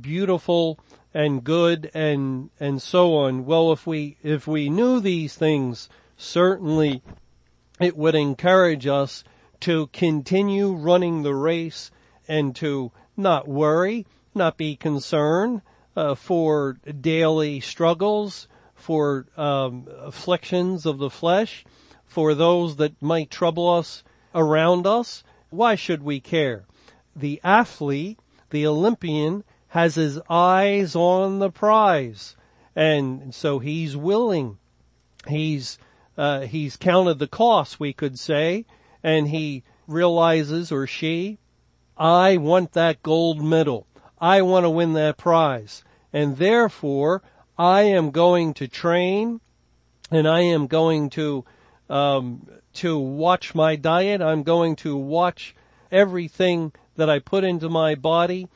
beautiful 0.00 0.78
and 1.12 1.44
good 1.44 1.90
and, 1.94 2.50
and 2.58 2.80
so 2.82 3.16
on. 3.16 3.44
Well, 3.46 3.72
if 3.72 3.86
we, 3.86 4.16
if 4.22 4.46
we 4.46 4.68
knew 4.68 5.00
these 5.00 5.34
things, 5.34 5.88
certainly 6.16 7.02
it 7.80 7.96
would 7.96 8.14
encourage 8.14 8.86
us 8.86 9.24
to 9.60 9.88
continue 9.88 10.72
running 10.72 11.22
the 11.22 11.34
race 11.34 11.90
and 12.28 12.54
to 12.56 12.92
not 13.16 13.46
worry, 13.48 14.06
not 14.34 14.56
be 14.56 14.76
concerned 14.76 15.62
uh, 15.96 16.14
for 16.14 16.78
daily 17.00 17.60
struggles, 17.60 18.48
for 18.74 19.26
um, 19.36 19.88
afflictions 20.00 20.84
of 20.84 20.98
the 20.98 21.10
flesh, 21.10 21.64
for 22.04 22.34
those 22.34 22.76
that 22.76 23.00
might 23.00 23.30
trouble 23.30 23.70
us 23.70 24.02
around 24.34 24.86
us. 24.86 25.22
Why 25.50 25.74
should 25.74 26.02
we 26.02 26.20
care? 26.20 26.64
The 27.14 27.40
athlete, 27.44 28.18
the 28.50 28.66
Olympian, 28.66 29.44
has 29.74 29.96
his 29.96 30.20
eyes 30.30 30.94
on 30.94 31.40
the 31.40 31.50
prize. 31.50 32.36
And 32.76 33.34
so 33.34 33.58
he's 33.58 33.96
willing. 33.96 34.56
He's 35.26 35.78
uh, 36.16 36.42
he's 36.42 36.76
counted 36.76 37.18
the 37.18 37.26
cost, 37.26 37.80
we 37.80 37.92
could 37.92 38.16
say, 38.16 38.66
and 39.02 39.26
he 39.26 39.64
realizes 39.88 40.70
or 40.70 40.86
she, 40.86 41.38
I 41.98 42.36
want 42.36 42.74
that 42.74 43.02
gold 43.02 43.42
medal. 43.42 43.88
I 44.20 44.42
want 44.42 44.62
to 44.62 44.70
win 44.70 44.92
that 44.92 45.16
prize. 45.16 45.82
And 46.12 46.36
therefore, 46.36 47.24
I 47.58 47.82
am 47.82 48.12
going 48.12 48.54
to 48.54 48.68
train 48.68 49.40
and 50.08 50.28
I 50.28 50.42
am 50.42 50.68
going 50.68 51.10
to, 51.10 51.44
um, 51.90 52.46
to 52.74 52.96
watch 52.96 53.56
my 53.56 53.74
diet. 53.74 54.22
I'm 54.22 54.44
going 54.44 54.76
to 54.76 54.96
watch 54.96 55.56
everything 55.90 56.72
that 56.94 57.10
I 57.10 57.18
put 57.18 57.42
into 57.42 57.68
my 57.68 57.96
body 57.96 58.48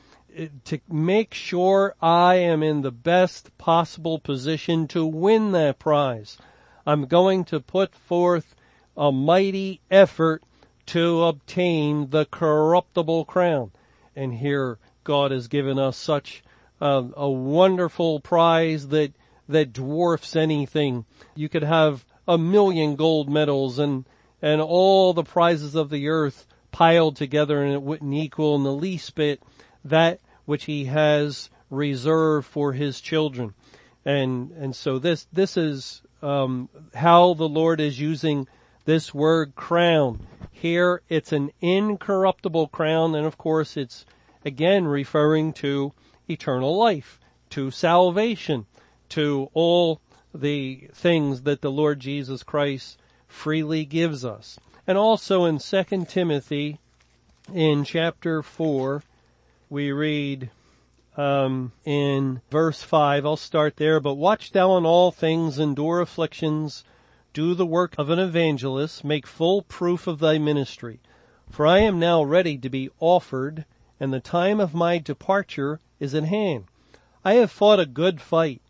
to 0.64 0.78
make 0.88 1.34
sure 1.34 1.94
I 2.00 2.36
am 2.36 2.62
in 2.62 2.82
the 2.82 2.92
best 2.92 3.56
possible 3.58 4.18
position 4.18 4.86
to 4.88 5.04
win 5.06 5.52
that 5.52 5.78
prize. 5.78 6.38
I'm 6.86 7.06
going 7.06 7.44
to 7.46 7.60
put 7.60 7.94
forth 7.94 8.54
a 8.96 9.12
mighty 9.12 9.80
effort 9.90 10.42
to 10.86 11.24
obtain 11.24 12.10
the 12.10 12.24
corruptible 12.24 13.24
crown. 13.26 13.72
And 14.16 14.34
here 14.34 14.78
God 15.04 15.30
has 15.30 15.48
given 15.48 15.78
us 15.78 15.96
such 15.96 16.42
uh, 16.80 17.04
a 17.16 17.28
wonderful 17.28 18.20
prize 18.20 18.88
that 18.88 19.12
that 19.48 19.72
dwarfs 19.72 20.36
anything. 20.36 21.06
You 21.34 21.48
could 21.48 21.62
have 21.62 22.04
a 22.26 22.36
million 22.36 22.96
gold 22.96 23.30
medals 23.30 23.78
and 23.78 24.04
and 24.40 24.60
all 24.60 25.12
the 25.12 25.24
prizes 25.24 25.74
of 25.74 25.90
the 25.90 26.08
earth 26.08 26.46
piled 26.70 27.16
together 27.16 27.62
and 27.62 27.72
it 27.72 27.82
wouldn't 27.82 28.12
equal 28.14 28.54
in 28.56 28.62
the 28.62 28.72
least 28.72 29.14
bit 29.14 29.42
that 29.84 30.20
which 30.44 30.64
he 30.64 30.86
has 30.86 31.50
reserved 31.70 32.46
for 32.46 32.72
his 32.72 33.00
children. 33.00 33.54
And 34.04 34.50
and 34.52 34.74
so 34.74 34.98
this 34.98 35.26
this 35.32 35.56
is 35.56 36.02
um, 36.22 36.68
how 36.94 37.34
the 37.34 37.48
Lord 37.48 37.80
is 37.80 38.00
using 38.00 38.46
this 38.84 39.12
word 39.12 39.54
crown. 39.54 40.26
Here 40.50 41.02
it's 41.08 41.32
an 41.32 41.50
incorruptible 41.60 42.68
crown 42.68 43.14
and 43.14 43.26
of 43.26 43.38
course 43.38 43.76
it's 43.76 44.04
again 44.44 44.86
referring 44.86 45.52
to 45.54 45.92
eternal 46.28 46.76
life, 46.76 47.20
to 47.50 47.70
salvation, 47.70 48.66
to 49.10 49.50
all 49.54 50.00
the 50.34 50.88
things 50.92 51.42
that 51.42 51.60
the 51.60 51.70
Lord 51.70 52.00
Jesus 52.00 52.42
Christ 52.42 52.98
freely 53.26 53.84
gives 53.84 54.24
us. 54.24 54.58
And 54.86 54.96
also 54.96 55.44
in 55.44 55.58
2 55.58 56.06
Timothy, 56.08 56.78
in 57.52 57.84
chapter 57.84 58.42
4, 58.42 59.02
we 59.70 59.92
read 59.92 60.50
um, 61.16 61.72
in 61.84 62.40
verse 62.50 62.82
5, 62.82 63.26
I'll 63.26 63.36
start 63.36 63.76
there, 63.76 64.00
but 64.00 64.14
watch 64.14 64.52
thou 64.52 64.76
in 64.76 64.86
all 64.86 65.10
things, 65.10 65.58
endure 65.58 66.00
afflictions, 66.00 66.84
do 67.32 67.54
the 67.54 67.66
work 67.66 67.94
of 67.98 68.08
an 68.08 68.18
evangelist, 68.18 69.04
make 69.04 69.26
full 69.26 69.62
proof 69.62 70.06
of 70.06 70.20
thy 70.20 70.38
ministry. 70.38 71.00
For 71.50 71.66
I 71.66 71.80
am 71.80 71.98
now 71.98 72.22
ready 72.22 72.56
to 72.58 72.68
be 72.68 72.90
offered, 73.00 73.64
and 73.98 74.12
the 74.12 74.20
time 74.20 74.60
of 74.60 74.74
my 74.74 74.98
departure 74.98 75.80
is 75.98 76.14
at 76.14 76.24
hand. 76.24 76.66
I 77.24 77.34
have 77.34 77.50
fought 77.50 77.80
a 77.80 77.86
good 77.86 78.20
fight. 78.20 78.62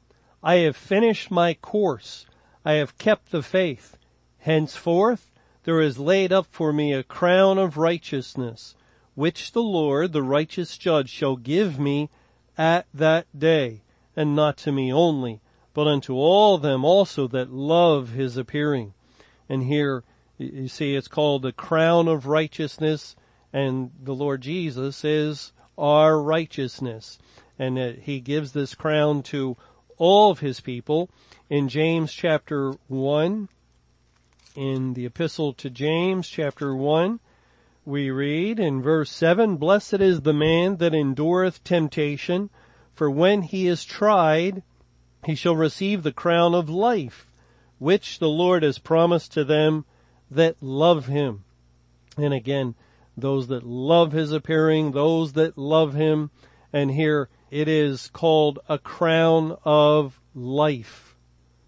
I 0.42 0.56
have 0.56 0.76
finished 0.76 1.30
my 1.30 1.54
course. 1.54 2.26
I 2.64 2.72
have 2.72 2.98
kept 2.98 3.30
the 3.30 3.42
faith. 3.42 3.98
Henceforth 4.38 5.30
there 5.64 5.80
is 5.82 5.98
laid 5.98 6.32
up 6.32 6.46
for 6.50 6.72
me 6.72 6.94
a 6.94 7.02
crown 7.02 7.58
of 7.58 7.76
righteousness, 7.76 8.74
which 9.18 9.50
the 9.50 9.60
Lord, 9.60 10.12
the 10.12 10.22
righteous 10.22 10.78
judge, 10.78 11.10
shall 11.10 11.34
give 11.34 11.76
me 11.76 12.08
at 12.56 12.86
that 12.94 13.26
day, 13.36 13.82
and 14.14 14.36
not 14.36 14.56
to 14.58 14.70
me 14.70 14.92
only, 14.92 15.40
but 15.74 15.88
unto 15.88 16.14
all 16.14 16.56
them 16.56 16.84
also 16.84 17.26
that 17.26 17.52
love 17.52 18.10
his 18.10 18.36
appearing. 18.36 18.94
And 19.48 19.64
here, 19.64 20.04
you 20.38 20.68
see, 20.68 20.94
it's 20.94 21.08
called 21.08 21.42
the 21.42 21.50
crown 21.50 22.06
of 22.06 22.28
righteousness, 22.28 23.16
and 23.52 23.90
the 24.00 24.14
Lord 24.14 24.40
Jesus 24.40 25.04
is 25.04 25.52
our 25.76 26.22
righteousness. 26.22 27.18
And 27.58 27.76
uh, 27.76 27.92
he 28.00 28.20
gives 28.20 28.52
this 28.52 28.76
crown 28.76 29.24
to 29.24 29.56
all 29.96 30.30
of 30.30 30.38
his 30.38 30.60
people. 30.60 31.10
In 31.50 31.68
James 31.68 32.12
chapter 32.12 32.74
1, 32.86 33.48
in 34.54 34.94
the 34.94 35.06
epistle 35.06 35.54
to 35.54 35.68
James 35.68 36.28
chapter 36.28 36.72
1, 36.72 37.18
we 37.88 38.10
read 38.10 38.60
in 38.60 38.82
verse 38.82 39.10
7, 39.10 39.56
Blessed 39.56 39.94
is 39.94 40.20
the 40.20 40.34
man 40.34 40.76
that 40.76 40.94
endureth 40.94 41.64
temptation, 41.64 42.50
for 42.92 43.10
when 43.10 43.40
he 43.40 43.66
is 43.66 43.82
tried, 43.82 44.62
he 45.24 45.34
shall 45.34 45.56
receive 45.56 46.02
the 46.02 46.12
crown 46.12 46.54
of 46.54 46.68
life, 46.68 47.32
which 47.78 48.18
the 48.18 48.28
Lord 48.28 48.62
has 48.62 48.78
promised 48.78 49.32
to 49.32 49.42
them 49.42 49.86
that 50.30 50.62
love 50.62 51.06
him. 51.06 51.44
And 52.18 52.34
again, 52.34 52.74
those 53.16 53.46
that 53.46 53.64
love 53.64 54.12
his 54.12 54.32
appearing, 54.32 54.92
those 54.92 55.32
that 55.32 55.56
love 55.56 55.94
him, 55.94 56.30
and 56.70 56.90
here 56.90 57.30
it 57.50 57.68
is 57.68 58.08
called 58.08 58.58
a 58.68 58.78
crown 58.78 59.56
of 59.64 60.20
life. 60.34 61.16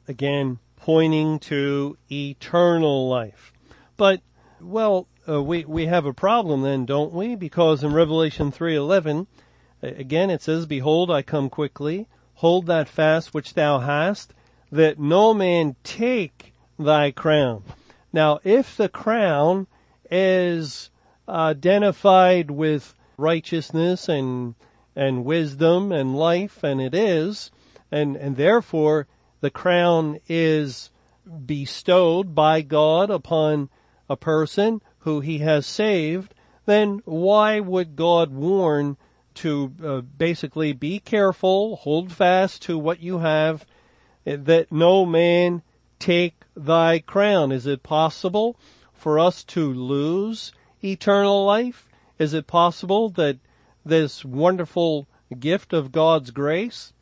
Again, 0.06 0.58
pointing 0.76 1.38
to 1.38 1.96
eternal 2.12 3.08
life. 3.08 3.54
But, 3.96 4.20
well, 4.60 5.06
uh, 5.30 5.42
we, 5.42 5.64
we 5.64 5.86
have 5.86 6.06
a 6.06 6.12
problem 6.12 6.62
then, 6.62 6.84
don't 6.84 7.12
we? 7.12 7.34
Because 7.34 7.84
in 7.84 7.92
Revelation 7.92 8.50
3.11, 8.50 9.26
again 9.82 10.30
it 10.30 10.42
says, 10.42 10.66
Behold, 10.66 11.10
I 11.10 11.22
come 11.22 11.48
quickly. 11.48 12.08
Hold 12.34 12.66
that 12.66 12.88
fast 12.88 13.34
which 13.34 13.54
thou 13.54 13.80
hast, 13.80 14.32
that 14.72 14.98
no 14.98 15.34
man 15.34 15.76
take 15.84 16.54
thy 16.78 17.10
crown. 17.10 17.62
Now, 18.12 18.40
if 18.44 18.76
the 18.76 18.88
crown 18.88 19.66
is 20.10 20.90
identified 21.28 22.50
with 22.50 22.94
righteousness 23.16 24.08
and 24.08 24.54
and 24.96 25.24
wisdom 25.24 25.92
and 25.92 26.16
life, 26.16 26.64
and 26.64 26.80
it 26.80 26.94
is, 26.94 27.50
and 27.92 28.16
and 28.16 28.36
therefore 28.36 29.06
the 29.40 29.50
crown 29.50 30.18
is 30.28 30.90
bestowed 31.46 32.34
by 32.34 32.62
God 32.62 33.10
upon 33.10 33.68
a 34.08 34.16
person 34.16 34.82
who 35.00 35.20
he 35.20 35.38
has 35.38 35.66
saved, 35.66 36.34
then 36.66 37.02
why 37.04 37.60
would 37.60 37.96
God 37.96 38.32
warn 38.32 38.96
to 39.34 39.72
uh, 39.82 40.00
basically 40.00 40.72
be 40.72 40.98
careful, 40.98 41.76
hold 41.76 42.12
fast 42.12 42.62
to 42.62 42.78
what 42.78 43.00
you 43.00 43.18
have, 43.18 43.64
that 44.24 44.70
no 44.70 45.06
man 45.06 45.62
take 45.98 46.44
thy 46.56 46.98
crown? 46.98 47.52
Is 47.52 47.66
it 47.66 47.82
possible 47.82 48.56
for 48.92 49.18
us 49.18 49.44
to 49.44 49.72
lose 49.72 50.52
eternal 50.82 51.44
life? 51.44 51.88
Is 52.18 52.34
it 52.34 52.46
possible 52.46 53.08
that 53.10 53.38
this 53.84 54.24
wonderful 54.24 55.08
gift 55.38 55.72
of 55.72 55.92
God's 55.92 56.30
grace 56.30 56.92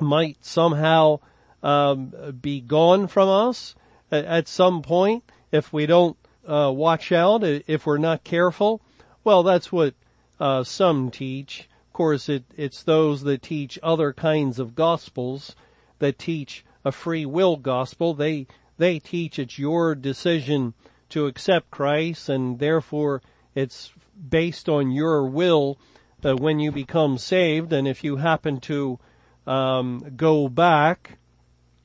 might 0.00 0.44
somehow 0.44 1.20
um, 1.62 2.12
be 2.40 2.60
gone 2.60 3.06
from 3.06 3.28
us 3.28 3.74
at 4.10 4.48
some 4.48 4.82
point 4.82 5.24
if 5.50 5.72
we 5.72 5.84
don't 5.84 6.16
uh, 6.46 6.70
watch 6.70 7.12
out, 7.12 7.42
if 7.42 7.86
we're 7.86 7.98
not 7.98 8.24
careful? 8.24 8.80
Well, 9.24 9.42
that's 9.42 9.72
what 9.72 9.94
uh, 10.38 10.64
some 10.64 11.10
teach. 11.10 11.68
Of 11.88 11.92
course, 11.92 12.28
it, 12.28 12.44
it's 12.56 12.82
those 12.82 13.22
that 13.22 13.42
teach 13.42 13.78
other 13.82 14.12
kinds 14.12 14.58
of 14.58 14.74
gospels 14.74 15.56
that 15.98 16.18
teach 16.18 16.64
a 16.84 16.92
free 16.92 17.26
will 17.26 17.56
gospel. 17.56 18.14
They 18.14 18.46
they 18.78 18.98
teach 18.98 19.38
it's 19.38 19.58
your 19.58 19.94
decision 19.94 20.74
to 21.08 21.26
accept 21.26 21.70
Christ 21.70 22.28
and 22.28 22.58
therefore 22.58 23.22
it's 23.54 23.92
based 24.28 24.68
on 24.68 24.90
your 24.90 25.26
will 25.26 25.78
uh, 26.24 26.36
when 26.36 26.58
you 26.58 26.70
become 26.72 27.16
saved 27.16 27.72
and 27.72 27.88
if 27.88 28.04
you 28.04 28.16
happen 28.16 28.60
to 28.60 28.98
um, 29.46 30.12
go 30.16 30.48
back 30.48 31.18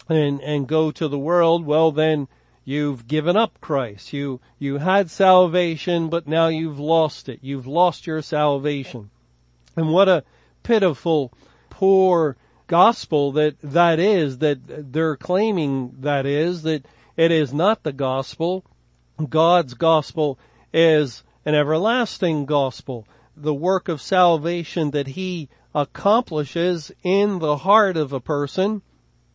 and 0.09 0.41
and 0.41 0.67
go 0.67 0.91
to 0.91 1.07
the 1.07 1.19
world, 1.19 1.65
well 1.65 1.91
then 1.91 2.27
you've 2.63 3.07
given 3.07 3.35
up 3.35 3.59
Christ. 3.61 4.13
You 4.13 4.39
you 4.59 4.77
had 4.77 5.09
salvation, 5.09 6.09
but 6.09 6.27
now 6.27 6.47
you've 6.47 6.79
lost 6.79 7.29
it. 7.29 7.39
You've 7.41 7.67
lost 7.67 8.07
your 8.07 8.21
salvation. 8.21 9.09
And 9.75 9.91
what 9.91 10.09
a 10.09 10.23
pitiful, 10.63 11.33
poor 11.69 12.35
gospel 12.67 13.33
that 13.33 13.55
that 13.61 13.99
is 13.99 14.37
that 14.37 14.93
they're 14.93 15.17
claiming 15.17 15.93
that 15.99 16.25
is 16.25 16.63
that 16.63 16.85
it 17.17 17.31
is 17.31 17.53
not 17.53 17.83
the 17.83 17.91
gospel. 17.91 18.63
God's 19.29 19.73
gospel 19.73 20.39
is 20.73 21.23
an 21.45 21.55
everlasting 21.55 22.45
gospel. 22.45 23.05
The 23.35 23.53
work 23.53 23.89
of 23.89 24.01
salvation 24.01 24.91
that 24.91 25.07
he 25.07 25.49
accomplishes 25.73 26.91
in 27.03 27.39
the 27.39 27.57
heart 27.57 27.97
of 27.97 28.13
a 28.13 28.19
person 28.19 28.81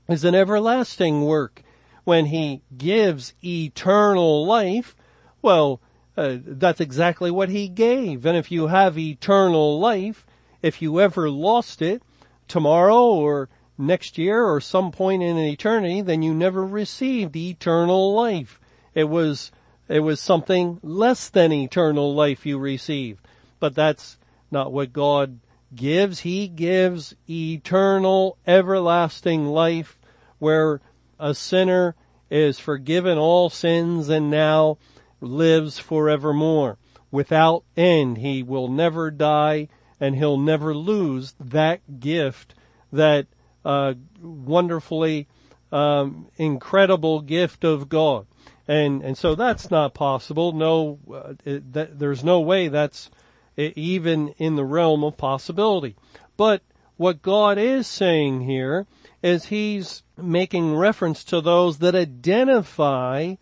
is 0.09 0.25
an 0.25 0.35
everlasting 0.35 1.23
work. 1.23 1.63
When 2.07 2.27
he 2.27 2.63
gives 2.79 3.35
eternal 3.43 4.47
life, 4.47 4.95
well, 5.43 5.81
uh, 6.17 6.37
that's 6.41 6.81
exactly 6.81 7.33
what 7.33 7.49
he 7.49 7.67
gave. 7.67 8.25
And 8.25 8.37
if 8.37 8.53
you 8.53 8.69
have 8.69 8.97
eternal 8.97 9.81
life, 9.81 10.25
if 10.63 10.81
you 10.81 11.01
ever 11.01 11.29
lost 11.29 11.83
it, 11.83 12.05
tomorrow 12.47 13.03
or 13.07 13.49
next 13.77 14.19
year 14.19 14.45
or 14.45 14.61
some 14.61 14.93
point 14.93 15.25
in 15.25 15.37
eternity, 15.37 16.01
then 16.01 16.23
you 16.23 16.33
never 16.33 16.65
received 16.65 17.35
eternal 17.35 18.15
life. 18.15 18.61
It 18.95 19.09
was, 19.09 19.51
it 19.89 19.99
was 19.99 20.21
something 20.21 20.79
less 20.85 21.29
than 21.29 21.53
eternal 21.53 22.15
life 22.15 22.47
you 22.47 22.57
received. 22.57 23.27
But 23.59 23.75
that's 23.75 24.17
not 24.53 24.73
what 24.73 24.93
God 24.93 25.41
gives. 25.75 26.21
He 26.21 26.47
gives 26.47 27.17
eternal, 27.29 28.39
everlasting 28.47 29.47
life 29.47 29.99
where 30.39 30.81
a 31.19 31.35
sinner 31.35 31.95
is 32.31 32.59
forgiven 32.59 33.19
all 33.19 33.51
sins 33.51 34.09
and 34.09 34.31
now 34.31 34.79
lives 35.21 35.79
forevermore. 35.79 36.79
Without 37.11 37.65
end, 37.77 38.19
he 38.19 38.43
will 38.43 38.69
never 38.69 39.11
die 39.11 39.69
and 40.01 40.17
he'll 40.17 40.39
never 40.39 40.75
lose 40.75 41.35
that 41.41 42.01
gift, 42.01 42.55
that 42.93 43.27
uh, 43.65 43.95
wonderfully 44.21 45.27
um, 45.73 46.29
incredible 46.37 47.21
gift 47.21 47.65
of 47.65 47.89
God. 47.89 48.27
And 48.69 49.03
and 49.03 49.17
so 49.17 49.35
that's 49.35 49.71
not 49.71 49.95
possible. 49.95 50.53
No, 50.53 50.99
uh, 51.13 51.35
it, 51.45 51.73
that, 51.73 51.99
there's 51.99 52.25
no 52.25 52.41
way 52.41 52.69
that's 52.69 53.11
even 53.57 54.29
in 54.39 54.57
the 54.57 54.65
realm 54.65 55.05
of 55.05 55.17
possibility. 55.17 55.97
But 56.37 56.63
what 56.97 57.23
God 57.23 57.59
is 57.59 57.87
saying 57.87 58.43
here 58.43 58.87
is 59.27 59.47
He's 59.47 60.05
making 60.17 60.77
reference 60.77 61.25
to 61.25 61.41
those 61.41 61.79
that 61.79 61.97
identify 61.97 63.35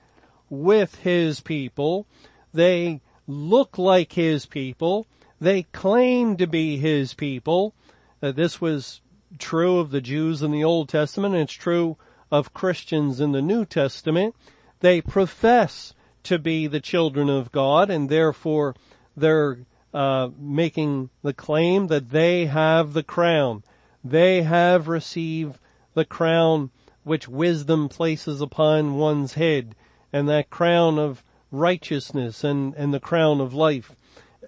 with 0.49 0.95
His 0.97 1.41
people. 1.41 2.07
They 2.55 3.03
look 3.27 3.77
like 3.77 4.15
His 4.15 4.47
people. 4.47 5.07
They 5.41 5.65
claim 5.65 6.39
to 6.39 6.47
be 6.47 6.79
His 6.79 7.13
people. 7.13 7.75
Uh, 8.23 8.33
this 8.33 8.63
was 8.63 9.03
true 9.39 9.79
of 9.79 9.91
the 9.91 10.01
Jews 10.01 10.41
in 10.41 10.53
the 10.53 10.65
Old 10.65 10.89
Testament 10.89 11.35
and 11.35 11.43
it's 11.43 11.53
true 11.53 11.99
of 12.33 12.55
Christians 12.55 13.21
in 13.21 13.33
the 13.33 13.43
New 13.43 13.67
Testament. 13.67 14.35
They 14.81 15.03
profess 15.03 15.93
to 16.23 16.39
be 16.39 16.67
the 16.67 16.81
children 16.81 17.29
of 17.29 17.53
God 17.53 17.91
and 17.91 18.09
therefore 18.09 18.75
they're 19.15 19.59
uh, 19.93 20.31
making 20.39 21.11
the 21.23 21.35
claim 21.35 21.89
that 21.89 22.11
they 22.11 22.47
have 22.47 22.95
the 22.95 23.03
crown. 23.03 23.65
They 24.03 24.43
have 24.43 24.89
received 24.89 25.59
the 25.95 26.05
crown 26.05 26.71
which 27.03 27.29
wisdom 27.29 27.89
places 27.89 28.41
upon 28.41 28.97
one's 28.97 29.35
head 29.35 29.75
and 30.13 30.29
that 30.29 30.51
crown 30.51 30.99
of 30.99 31.23
righteousness 31.51 32.45
and, 32.45 32.75
and 32.75 32.93
the 32.93 33.01
crown 33.01 33.41
of 33.41 33.55
life. 33.55 33.95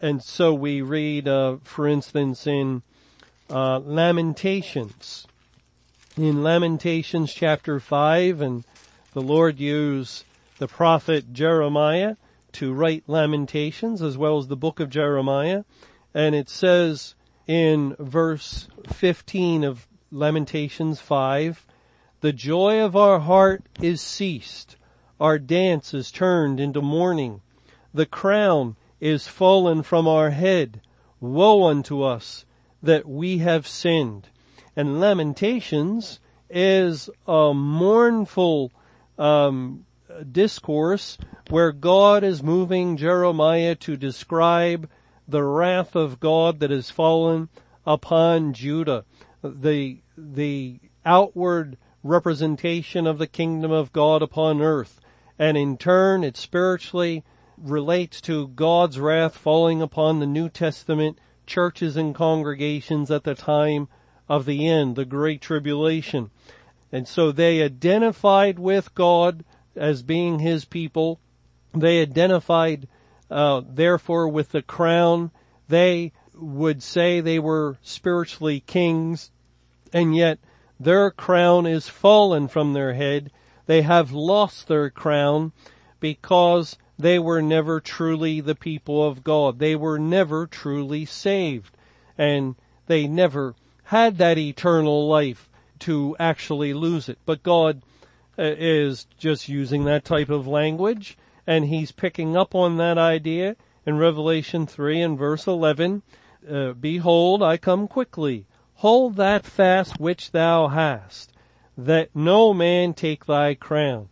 And 0.00 0.22
so 0.22 0.52
we 0.52 0.82
read, 0.82 1.26
uh, 1.26 1.56
for 1.62 1.86
instance, 1.86 2.46
in 2.46 2.82
uh, 3.48 3.78
Lamentations, 3.78 5.26
in 6.16 6.42
Lamentations 6.42 7.32
chapter 7.32 7.80
5, 7.80 8.40
and 8.40 8.64
the 9.12 9.22
Lord 9.22 9.58
used 9.58 10.24
the 10.58 10.68
prophet 10.68 11.32
Jeremiah 11.32 12.16
to 12.52 12.72
write 12.72 13.04
Lamentations 13.06 14.02
as 14.02 14.16
well 14.16 14.38
as 14.38 14.48
the 14.48 14.56
book 14.56 14.80
of 14.80 14.90
Jeremiah. 14.90 15.64
And 16.14 16.34
it 16.34 16.48
says 16.48 17.14
in 17.46 17.94
verse 17.98 18.68
15 18.86 19.64
of 19.64 19.86
Lamentations 20.10 21.00
5, 21.00 21.66
the 22.20 22.32
joy 22.32 22.80
of 22.80 22.94
our 22.94 23.18
heart 23.20 23.64
is 23.80 24.00
ceased. 24.00 24.76
Our 25.18 25.38
dance 25.38 25.92
is 25.92 26.12
turned 26.12 26.60
into 26.60 26.80
mourning. 26.80 27.40
The 27.92 28.06
crown 28.06 28.76
is 29.00 29.26
fallen 29.26 29.82
from 29.82 30.06
our 30.06 30.30
head. 30.30 30.80
Woe 31.20 31.64
unto 31.64 32.02
us 32.02 32.44
that 32.82 33.08
we 33.08 33.38
have 33.38 33.66
sinned. 33.66 34.28
And 34.76 35.00
Lamentations 35.00 36.20
is 36.48 37.10
a 37.26 37.52
mournful 37.52 38.70
um, 39.18 39.86
discourse 40.30 41.18
where 41.50 41.72
God 41.72 42.22
is 42.22 42.42
moving 42.42 42.96
Jeremiah 42.96 43.74
to 43.76 43.96
describe 43.96 44.88
the 45.26 45.42
wrath 45.42 45.96
of 45.96 46.20
God 46.20 46.60
that 46.60 46.70
has 46.70 46.90
fallen 46.90 47.48
upon 47.84 48.52
Judah. 48.52 49.04
The, 49.54 49.98
the 50.16 50.80
outward 51.04 51.76
representation 52.02 53.06
of 53.06 53.18
the 53.18 53.26
kingdom 53.26 53.70
of 53.70 53.92
God 53.92 54.22
upon 54.22 54.60
earth. 54.60 55.00
And 55.38 55.56
in 55.56 55.76
turn, 55.76 56.24
it 56.24 56.36
spiritually 56.36 57.24
relates 57.58 58.20
to 58.22 58.48
God's 58.48 58.98
wrath 58.98 59.36
falling 59.36 59.82
upon 59.82 60.18
the 60.18 60.26
New 60.26 60.48
Testament 60.48 61.18
churches 61.46 61.96
and 61.96 62.14
congregations 62.14 63.10
at 63.10 63.24
the 63.24 63.34
time 63.34 63.88
of 64.28 64.44
the 64.44 64.66
end, 64.66 64.96
the 64.96 65.04
Great 65.04 65.40
Tribulation. 65.40 66.30
And 66.90 67.06
so 67.06 67.32
they 67.32 67.62
identified 67.62 68.58
with 68.58 68.94
God 68.94 69.44
as 69.74 70.02
being 70.02 70.38
his 70.38 70.64
people. 70.64 71.20
They 71.72 72.00
identified, 72.00 72.88
uh, 73.30 73.62
therefore 73.68 74.28
with 74.28 74.50
the 74.50 74.62
crown. 74.62 75.30
They 75.68 76.12
would 76.34 76.82
say 76.82 77.20
they 77.20 77.38
were 77.38 77.78
spiritually 77.82 78.60
kings 78.60 79.30
and 79.96 80.14
yet 80.14 80.38
their 80.78 81.10
crown 81.10 81.64
is 81.64 81.88
fallen 81.88 82.48
from 82.48 82.74
their 82.74 82.92
head. 82.92 83.30
They 83.64 83.80
have 83.80 84.12
lost 84.12 84.68
their 84.68 84.90
crown 84.90 85.52
because 86.00 86.76
they 86.98 87.18
were 87.18 87.40
never 87.40 87.80
truly 87.80 88.42
the 88.42 88.54
people 88.54 89.02
of 89.02 89.24
God. 89.24 89.58
They 89.58 89.74
were 89.74 89.98
never 89.98 90.46
truly 90.46 91.06
saved 91.06 91.74
and 92.18 92.56
they 92.88 93.06
never 93.06 93.54
had 93.84 94.18
that 94.18 94.36
eternal 94.36 95.08
life 95.08 95.48
to 95.78 96.14
actually 96.20 96.74
lose 96.74 97.08
it. 97.08 97.18
But 97.24 97.42
God 97.42 97.80
uh, 98.38 98.42
is 98.42 99.06
just 99.16 99.48
using 99.48 99.84
that 99.84 100.04
type 100.04 100.28
of 100.28 100.46
language 100.46 101.16
and 101.46 101.64
he's 101.64 101.90
picking 101.90 102.36
up 102.36 102.54
on 102.54 102.76
that 102.76 102.98
idea 102.98 103.56
in 103.86 103.96
Revelation 103.96 104.66
3 104.66 105.00
and 105.00 105.18
verse 105.18 105.46
11. 105.46 106.02
Uh, 106.46 106.72
Behold, 106.72 107.42
I 107.42 107.56
come 107.56 107.88
quickly. 107.88 108.44
Hold 108.80 109.16
that 109.16 109.46
fast 109.46 109.98
which 109.98 110.32
thou 110.32 110.68
hast, 110.68 111.32
that 111.78 112.10
no 112.14 112.52
man 112.52 112.92
take 112.92 113.24
thy 113.24 113.54
crown. 113.54 114.10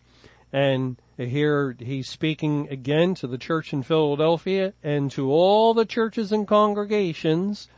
And 0.53 0.97
here 1.19 1.77
he's 1.79 2.09
speaking 2.09 2.69
again 2.71 3.15
to 3.17 3.27
the 3.27 3.37
church 3.37 3.75
in 3.75 3.83
Philadelphia 3.83 4.73
and 4.83 5.11
to 5.11 5.31
all 5.31 5.75
the 5.75 5.85
churches 5.85 6.33
and 6.33 6.49
congregations, 6.49 7.69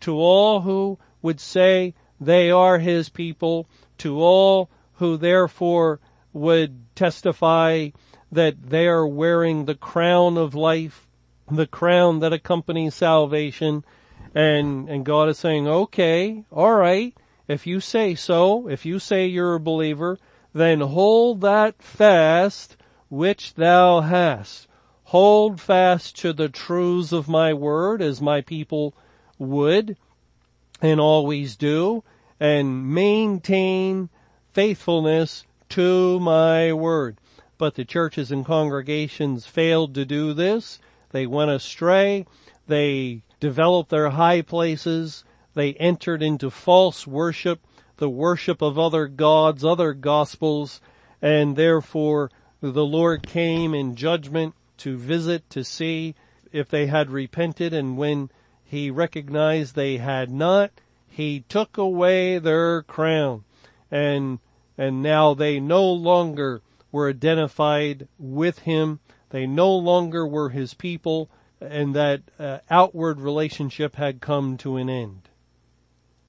to 0.00 0.14
all 0.14 0.60
who 0.60 0.98
would 1.20 1.40
say 1.40 1.94
they 2.20 2.50
are 2.50 2.78
his 2.78 3.08
people, 3.08 3.66
to 3.98 4.20
all 4.20 4.70
who 4.94 5.16
therefore 5.16 5.98
would 6.32 6.94
testify 6.94 7.88
that 8.30 8.70
they 8.70 8.86
are 8.86 9.06
wearing 9.06 9.64
the 9.64 9.74
crown 9.74 10.38
of 10.38 10.54
life, 10.54 11.08
the 11.50 11.66
crown 11.66 12.20
that 12.20 12.32
accompanies 12.32 12.94
salvation, 12.94 13.84
and, 14.36 14.90
and 14.90 15.06
God 15.06 15.30
is 15.30 15.38
saying, 15.38 15.66
okay, 15.66 16.44
alright, 16.52 17.14
if 17.48 17.66
you 17.66 17.80
say 17.80 18.14
so, 18.14 18.68
if 18.68 18.84
you 18.84 18.98
say 18.98 19.26
you're 19.26 19.54
a 19.54 19.60
believer, 19.60 20.18
then 20.52 20.82
hold 20.82 21.40
that 21.40 21.80
fast 21.82 22.76
which 23.08 23.54
thou 23.54 24.02
hast. 24.02 24.68
Hold 25.04 25.58
fast 25.58 26.18
to 26.18 26.34
the 26.34 26.50
truths 26.50 27.12
of 27.12 27.28
my 27.30 27.54
word 27.54 28.02
as 28.02 28.20
my 28.20 28.42
people 28.42 28.94
would 29.38 29.96
and 30.82 31.00
always 31.00 31.56
do 31.56 32.04
and 32.38 32.92
maintain 32.92 34.10
faithfulness 34.52 35.46
to 35.70 36.20
my 36.20 36.74
word. 36.74 37.16
But 37.56 37.74
the 37.74 37.86
churches 37.86 38.30
and 38.30 38.44
congregations 38.44 39.46
failed 39.46 39.94
to 39.94 40.04
do 40.04 40.34
this. 40.34 40.78
They 41.12 41.26
went 41.26 41.50
astray. 41.50 42.26
They 42.66 43.22
developed 43.40 43.90
their 43.90 44.10
high 44.10 44.42
places. 44.42 45.24
They 45.54 45.74
entered 45.74 46.22
into 46.22 46.50
false 46.50 47.06
worship, 47.06 47.60
the 47.96 48.10
worship 48.10 48.62
of 48.62 48.78
other 48.78 49.06
gods, 49.06 49.64
other 49.64 49.92
gospels, 49.92 50.80
and 51.22 51.56
therefore 51.56 52.30
the 52.60 52.84
Lord 52.84 53.24
came 53.24 53.74
in 53.74 53.96
judgment 53.96 54.54
to 54.78 54.96
visit, 54.96 55.48
to 55.50 55.64
see 55.64 56.14
if 56.52 56.68
they 56.68 56.86
had 56.86 57.10
repented, 57.10 57.72
and 57.72 57.96
when 57.96 58.30
he 58.64 58.90
recognized 58.90 59.74
they 59.74 59.98
had 59.98 60.30
not, 60.30 60.70
he 61.08 61.44
took 61.48 61.78
away 61.78 62.38
their 62.38 62.82
crown. 62.82 63.44
And 63.90 64.40
and 64.78 65.02
now 65.02 65.32
they 65.32 65.58
no 65.58 65.90
longer 65.90 66.60
were 66.92 67.08
identified 67.08 68.08
with 68.18 68.60
him. 68.60 69.00
They 69.30 69.46
no 69.46 69.74
longer 69.74 70.26
were 70.26 70.50
his 70.50 70.74
people 70.74 71.30
and 71.60 71.94
that 71.94 72.22
uh, 72.38 72.58
outward 72.70 73.20
relationship 73.20 73.96
had 73.96 74.20
come 74.20 74.56
to 74.58 74.76
an 74.76 74.88
end. 74.88 75.28